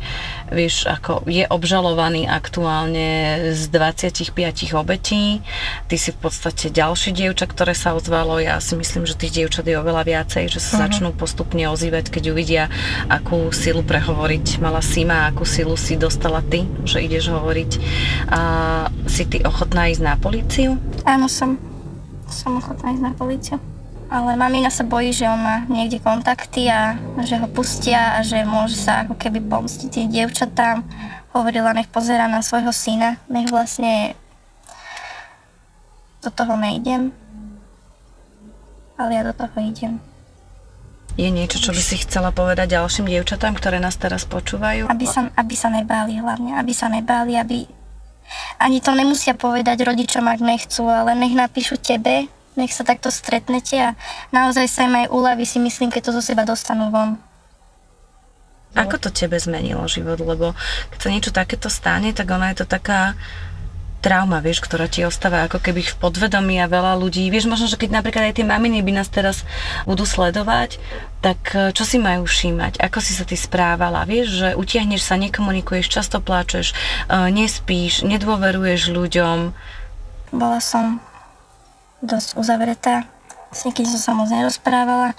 Vieš, 0.52 0.84
ako 0.84 1.24
je 1.24 1.48
obžalovaný 1.48 2.28
aktuálne 2.28 3.40
z 3.56 3.62
25 3.72 4.36
obetí. 4.76 5.40
Ty 5.88 5.96
si 5.96 6.12
v 6.12 6.18
podstate 6.20 6.68
ďalšie 6.68 7.16
dievča, 7.16 7.48
ktoré 7.48 7.72
sa 7.72 7.96
ozvalo. 7.96 8.36
Ja 8.36 8.60
si 8.60 8.76
myslím, 8.76 9.08
že 9.08 9.16
tých 9.16 9.40
dievčat 9.40 9.64
je 9.64 9.80
oveľa 9.80 10.04
viacej, 10.04 10.52
že 10.52 10.60
sa 10.60 10.76
uh-huh. 10.76 10.82
začnú 10.84 11.10
postupne 11.16 11.64
ozývať, 11.72 12.12
keď 12.12 12.24
uvidia, 12.36 12.64
akú 13.08 13.48
silu 13.56 13.80
prehovoriť 13.80 14.60
mala 14.60 14.84
Sima, 14.84 15.32
akú 15.32 15.48
silu 15.48 15.80
si 15.80 15.96
dostala 15.96 16.44
ty, 16.44 16.68
že 16.84 17.00
ideš 17.00 17.32
hovoriť. 17.32 17.70
A 18.28 18.40
si 19.08 19.24
ty 19.24 19.40
ochotná 19.48 19.88
ísť 19.88 20.02
na 20.04 20.14
políciu? 20.20 20.76
Áno, 21.08 21.24
som. 21.24 21.56
Som 22.28 22.60
ochotná 22.60 22.92
ísť 22.92 23.04
na 23.04 23.12
políciu. 23.16 23.56
Ale 24.14 24.38
mamina 24.38 24.70
sa 24.70 24.86
bojí, 24.86 25.10
že 25.10 25.26
on 25.26 25.42
má 25.42 25.66
niekde 25.66 25.98
kontakty 25.98 26.70
a 26.70 26.94
že 27.26 27.34
ho 27.34 27.50
pustia 27.50 28.14
a 28.14 28.22
že 28.22 28.46
môže 28.46 28.78
sa 28.78 29.02
ako 29.02 29.18
keby 29.18 29.42
pomstiť 29.42 29.90
tým 29.90 30.06
dievčatám. 30.06 30.86
Hovorila, 31.34 31.74
nech 31.74 31.90
pozera 31.90 32.30
na 32.30 32.38
svojho 32.38 32.70
syna, 32.70 33.18
nech 33.26 33.50
vlastne 33.50 34.14
do 36.22 36.30
toho 36.30 36.54
nejdem. 36.54 37.10
Ale 38.94 39.18
ja 39.18 39.26
do 39.26 39.34
toho 39.34 39.58
idem. 39.58 39.98
Je 41.18 41.26
niečo, 41.26 41.58
čo 41.58 41.74
by 41.74 41.82
si 41.82 41.98
chcela 42.06 42.30
povedať 42.30 42.78
ďalším 42.78 43.10
dievčatám, 43.10 43.58
ktoré 43.58 43.82
nás 43.82 43.98
teraz 43.98 44.22
počúvajú? 44.30 44.86
Aby 44.94 45.10
sa, 45.10 45.26
aby 45.34 45.58
sa 45.58 45.74
nebáli 45.74 46.22
hlavne, 46.22 46.54
aby 46.54 46.70
sa 46.70 46.86
nebáli, 46.86 47.34
aby... 47.34 47.66
Ani 48.62 48.78
to 48.78 48.94
nemusia 48.94 49.34
povedať 49.34 49.82
rodičom, 49.82 50.22
ak 50.30 50.38
nechcú, 50.38 50.86
ale 50.86 51.18
nech 51.18 51.34
napíšu 51.34 51.82
tebe, 51.82 52.30
nech 52.54 52.72
sa 52.74 52.86
takto 52.86 53.10
stretnete 53.10 53.76
a 53.76 53.90
naozaj 54.30 54.66
sa 54.70 54.86
im 54.86 54.94
aj 55.04 55.10
uľaví, 55.10 55.44
si 55.46 55.58
myslím, 55.58 55.90
keď 55.90 56.10
to 56.10 56.16
zo 56.18 56.22
seba 56.22 56.46
dostanú 56.46 56.90
von. 56.90 57.18
Ako 58.74 58.98
to 58.98 59.14
tebe 59.14 59.38
zmenilo 59.38 59.86
život? 59.86 60.18
Lebo 60.18 60.50
keď 60.90 60.98
sa 60.98 61.12
niečo 61.14 61.30
takéto 61.30 61.70
stane, 61.70 62.10
tak 62.10 62.26
ona 62.26 62.50
je 62.50 62.62
to 62.62 62.66
taká 62.66 63.14
trauma, 64.04 64.44
vieš, 64.44 64.60
ktorá 64.60 64.84
ti 64.84 65.00
ostáva 65.00 65.48
ako 65.48 65.64
keby 65.64 65.80
v 65.80 65.96
podvedomí 65.96 66.60
a 66.60 66.68
veľa 66.68 67.00
ľudí, 67.00 67.24
vieš, 67.32 67.48
možno, 67.48 67.72
že 67.72 67.80
keď 67.80 68.04
napríklad 68.04 68.28
aj 68.28 68.36
tie 68.36 68.44
maminy 68.44 68.84
by 68.84 69.00
nás 69.00 69.08
teraz 69.08 69.48
budú 69.88 70.04
sledovať, 70.04 70.76
tak 71.24 71.40
e, 71.56 71.72
čo 71.72 71.88
si 71.88 71.96
majú 71.96 72.28
všímať? 72.28 72.84
Ako 72.84 73.00
si 73.00 73.16
sa 73.16 73.24
ty 73.24 73.32
správala? 73.32 74.04
Vieš, 74.04 74.26
že 74.28 74.48
utiahneš 74.60 75.08
sa, 75.08 75.16
nekomunikuješ, 75.16 75.88
často 75.88 76.20
pláčeš, 76.20 76.76
e, 76.76 77.32
nespíš, 77.32 78.04
nedôveruješ 78.04 78.92
ľuďom. 78.92 79.56
Bola 80.36 80.60
som 80.60 81.00
dosť 82.04 82.36
uzavretá. 82.36 83.08
S 83.48 83.64
nikým 83.64 83.88
som 83.88 84.00
sa 84.00 84.12
moc 84.12 84.28
nerozprávala. 84.28 85.16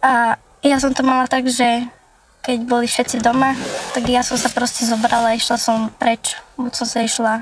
A 0.00 0.40
ja 0.64 0.76
som 0.80 0.96
to 0.96 1.04
mala 1.04 1.28
tak, 1.28 1.44
že 1.44 1.84
keď 2.44 2.58
boli 2.68 2.84
všetci 2.84 3.24
doma, 3.24 3.56
tak 3.96 4.04
ja 4.08 4.20
som 4.20 4.36
sa 4.36 4.52
proste 4.52 4.84
zobrala 4.84 5.32
a 5.32 5.36
išla 5.36 5.56
som 5.56 5.88
preč. 5.96 6.36
Buď 6.60 6.72
som 6.76 6.88
sa 6.88 7.00
išla 7.00 7.34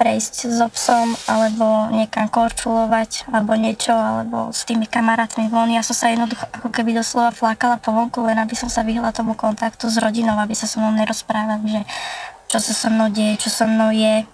prejsť 0.00 0.48
so 0.48 0.64
psom, 0.72 1.12
alebo 1.28 1.92
niekam 1.92 2.24
korčulovať, 2.32 3.28
alebo 3.28 3.52
niečo, 3.52 3.92
alebo 3.92 4.48
s 4.48 4.64
tými 4.64 4.88
kamarátmi 4.88 5.52
von. 5.52 5.68
Ja 5.68 5.84
som 5.84 5.92
sa 5.92 6.08
jednoducho 6.08 6.48
ako 6.56 6.72
keby 6.72 6.96
doslova 6.96 7.36
flákala 7.36 7.76
po 7.76 7.92
vonku, 7.92 8.24
len 8.24 8.40
aby 8.40 8.56
som 8.56 8.72
sa 8.72 8.80
vyhla 8.80 9.12
tomu 9.12 9.36
kontaktu 9.36 9.92
s 9.92 10.00
rodinou, 10.00 10.40
aby 10.40 10.56
sa 10.56 10.64
so 10.64 10.80
mnou 10.80 10.96
nerozprávali, 10.96 11.68
že 11.68 11.82
čo 12.48 12.58
sa 12.64 12.72
so 12.72 12.88
mnou 12.88 13.12
deje, 13.12 13.44
čo 13.44 13.52
so 13.52 13.68
mnou 13.68 13.92
je. 13.92 14.24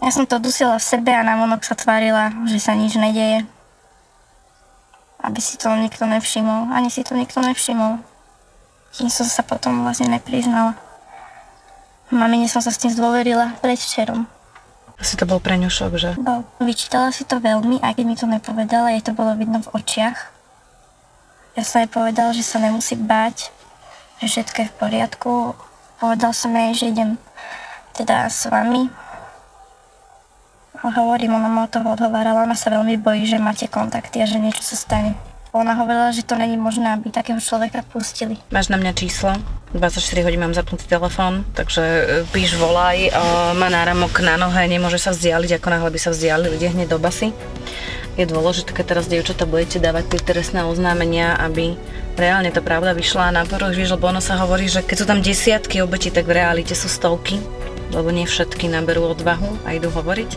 Ja 0.00 0.08
som 0.08 0.24
to 0.24 0.40
dusila 0.40 0.80
v 0.80 0.84
sebe 0.84 1.12
a 1.12 1.20
vonok 1.20 1.60
sa 1.60 1.76
tvárila, 1.76 2.32
že 2.48 2.56
sa 2.56 2.72
nič 2.72 2.96
nedeje. 2.96 3.44
Aby 5.20 5.44
si 5.44 5.60
to 5.60 5.68
nikto 5.76 6.08
nevšimol. 6.08 6.72
Ani 6.72 6.88
si 6.88 7.04
to 7.04 7.12
nikto 7.12 7.44
nevšimol. 7.44 8.00
Kým 8.96 9.12
som 9.12 9.28
sa 9.28 9.44
potom 9.44 9.84
vlastne 9.84 10.08
nepriznala. 10.08 10.72
Mamine 12.08 12.48
som 12.48 12.64
sa 12.64 12.72
s 12.72 12.80
tým 12.80 12.90
zdôverila 12.90 13.60
predvčerom. 13.60 14.24
Asi 15.00 15.16
to 15.16 15.28
bol 15.28 15.40
pre 15.40 15.56
ňu 15.60 15.68
šok, 15.68 15.92
že? 15.96 16.10
Bol. 16.20 16.44
Vyčítala 16.60 17.12
si 17.12 17.24
to 17.24 17.40
veľmi, 17.40 17.80
aj 17.80 17.96
keď 17.96 18.04
mi 18.04 18.16
to 18.16 18.28
nepovedala, 18.28 18.92
jej 18.92 19.00
to 19.00 19.16
bolo 19.16 19.32
vidno 19.32 19.64
v 19.64 19.72
očiach. 19.72 20.18
Ja 21.56 21.62
som 21.64 21.80
jej 21.80 21.88
povedala, 21.88 22.36
že 22.36 22.44
sa 22.44 22.60
nemusí 22.60 23.00
báť, 23.00 23.48
že 24.20 24.26
všetko 24.28 24.56
je 24.60 24.68
v 24.68 24.76
poriadku. 24.76 25.32
Povedal 26.00 26.32
som 26.36 26.52
jej, 26.52 26.72
že 26.76 26.84
idem 26.92 27.10
teda 27.96 28.28
s 28.28 28.44
vami, 28.48 28.92
hovorím, 30.88 31.36
ona 31.36 31.52
ma 31.52 31.68
o 31.68 31.72
toho 31.72 31.92
odhovárala, 31.92 32.48
ona 32.48 32.56
sa 32.56 32.72
veľmi 32.72 32.96
bojí, 32.96 33.28
že 33.28 33.36
máte 33.36 33.68
kontakty 33.68 34.24
a 34.24 34.26
že 34.26 34.40
niečo 34.40 34.64
sa 34.64 34.80
stane. 34.80 35.12
Ona 35.52 35.74
hovorila, 35.76 36.14
že 36.14 36.22
to 36.22 36.38
není 36.38 36.54
možné, 36.54 36.94
aby 36.94 37.10
takého 37.10 37.42
človeka 37.42 37.82
pustili. 37.90 38.38
Máš 38.54 38.70
na 38.70 38.78
mňa 38.78 38.92
číslo? 38.94 39.34
24 39.74 40.22
hodín 40.22 40.40
mám 40.40 40.54
zapnutý 40.54 40.86
telefón, 40.86 41.42
takže 41.58 41.82
e, 41.82 42.04
píš, 42.30 42.54
volaj, 42.54 43.10
o, 43.10 43.22
má 43.58 43.66
náramok 43.66 44.14
na 44.22 44.38
nohe, 44.38 44.62
nemôže 44.70 45.02
sa 45.02 45.10
vzdialiť, 45.10 45.58
ako 45.58 45.68
náhle 45.74 45.90
by 45.90 45.98
sa 45.98 46.14
vzdialili, 46.14 46.54
ide 46.54 46.70
hneď 46.70 46.94
do 46.94 46.98
basy. 47.02 47.34
Je 48.14 48.30
dôležité, 48.30 48.70
keď 48.70 48.84
teraz 48.94 49.04
dievčata 49.10 49.42
budete 49.42 49.82
dávať 49.82 50.14
tie 50.14 50.20
trestné 50.22 50.62
oznámenia, 50.62 51.34
aby 51.38 51.74
reálne 52.14 52.54
tá 52.54 52.62
pravda 52.62 52.94
vyšla 52.94 53.34
na 53.34 53.42
poruch, 53.42 53.74
lebo 53.74 54.06
ono 54.06 54.22
sa 54.22 54.38
hovorí, 54.38 54.70
že 54.70 54.86
keď 54.86 54.96
sú 55.02 55.06
tam 55.06 55.18
desiatky 55.18 55.82
obetí, 55.82 56.14
tak 56.14 56.30
v 56.30 56.38
realite 56.38 56.78
sú 56.78 56.86
stovky 56.86 57.42
lebo 57.90 58.10
nie 58.10 58.26
všetky 58.26 58.70
naberú 58.70 59.12
odvahu 59.12 59.66
a 59.66 59.76
idú 59.76 59.90
hovoriť. 59.92 60.30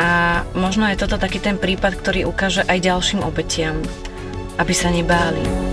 A 0.00 0.42
možno 0.56 0.88
je 0.88 1.00
toto 1.00 1.20
taký 1.20 1.38
ten 1.38 1.60
prípad, 1.60 1.96
ktorý 2.00 2.24
ukáže 2.24 2.64
aj 2.64 2.78
ďalším 2.80 3.20
obetiam, 3.20 3.78
aby 4.56 4.72
sa 4.72 4.88
nebáli. 4.88 5.69